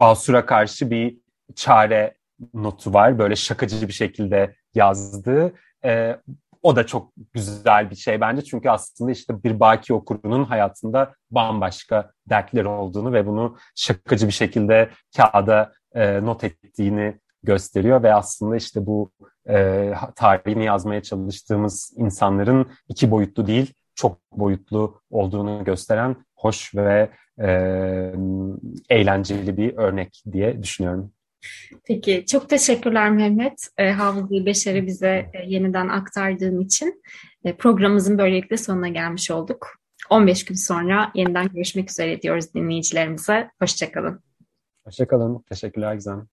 Basur'a 0.00 0.46
karşı 0.46 0.90
bir 0.90 1.18
çare 1.54 2.14
notu 2.54 2.92
var. 2.92 3.18
Böyle 3.18 3.36
şakacı 3.36 3.88
bir 3.88 3.92
şekilde 3.92 4.54
yazdığı. 4.74 5.52
E, 5.84 6.16
o 6.62 6.76
da 6.76 6.86
çok 6.86 7.12
güzel 7.32 7.90
bir 7.90 7.96
şey 7.96 8.20
bence 8.20 8.44
çünkü 8.44 8.70
aslında 8.70 9.10
işte 9.10 9.42
bir 9.44 9.60
baki 9.60 9.94
okurunun 9.94 10.44
hayatında 10.44 11.14
bambaşka 11.30 12.10
dertler 12.30 12.64
olduğunu 12.64 13.12
ve 13.12 13.26
bunu 13.26 13.56
şakacı 13.74 14.26
bir 14.26 14.32
şekilde 14.32 14.90
kağıda 15.16 15.72
e, 15.94 16.24
not 16.24 16.44
ettiğini 16.44 17.18
gösteriyor 17.42 18.02
ve 18.02 18.14
aslında 18.14 18.56
işte 18.56 18.86
bu 18.86 19.12
e, 19.50 19.92
tarihini 20.16 20.64
yazmaya 20.64 21.02
çalıştığımız 21.02 21.92
insanların 21.96 22.66
iki 22.88 23.10
boyutlu 23.10 23.46
değil 23.46 23.74
çok 23.94 24.18
boyutlu 24.32 25.00
olduğunu 25.10 25.64
gösteren 25.64 26.16
hoş 26.36 26.74
ve 26.74 27.10
e, 27.42 27.48
eğlenceli 28.90 29.56
bir 29.56 29.76
örnek 29.76 30.22
diye 30.32 30.62
düşünüyorum. 30.62 31.12
Peki, 31.86 32.24
çok 32.26 32.48
teşekkürler 32.48 33.10
Mehmet. 33.10 33.68
E, 33.78 33.90
Hafızayı 33.90 34.46
Beşer'i 34.46 34.86
bize 34.86 35.30
e, 35.34 35.46
yeniden 35.46 35.88
aktardığın 35.88 36.60
için. 36.60 37.02
E, 37.44 37.56
programımızın 37.56 38.18
böylelikle 38.18 38.56
sonuna 38.56 38.88
gelmiş 38.88 39.30
olduk. 39.30 39.80
15 40.10 40.44
gün 40.44 40.54
sonra 40.54 41.12
yeniden 41.14 41.48
görüşmek 41.48 41.90
üzere 41.90 42.22
diyoruz 42.22 42.54
dinleyicilerimize. 42.54 43.50
Hoşçakalın. 43.58 44.20
Hoşçakalın. 44.84 45.44
Teşekkürler 45.48 45.94
Gizem. 45.94 46.28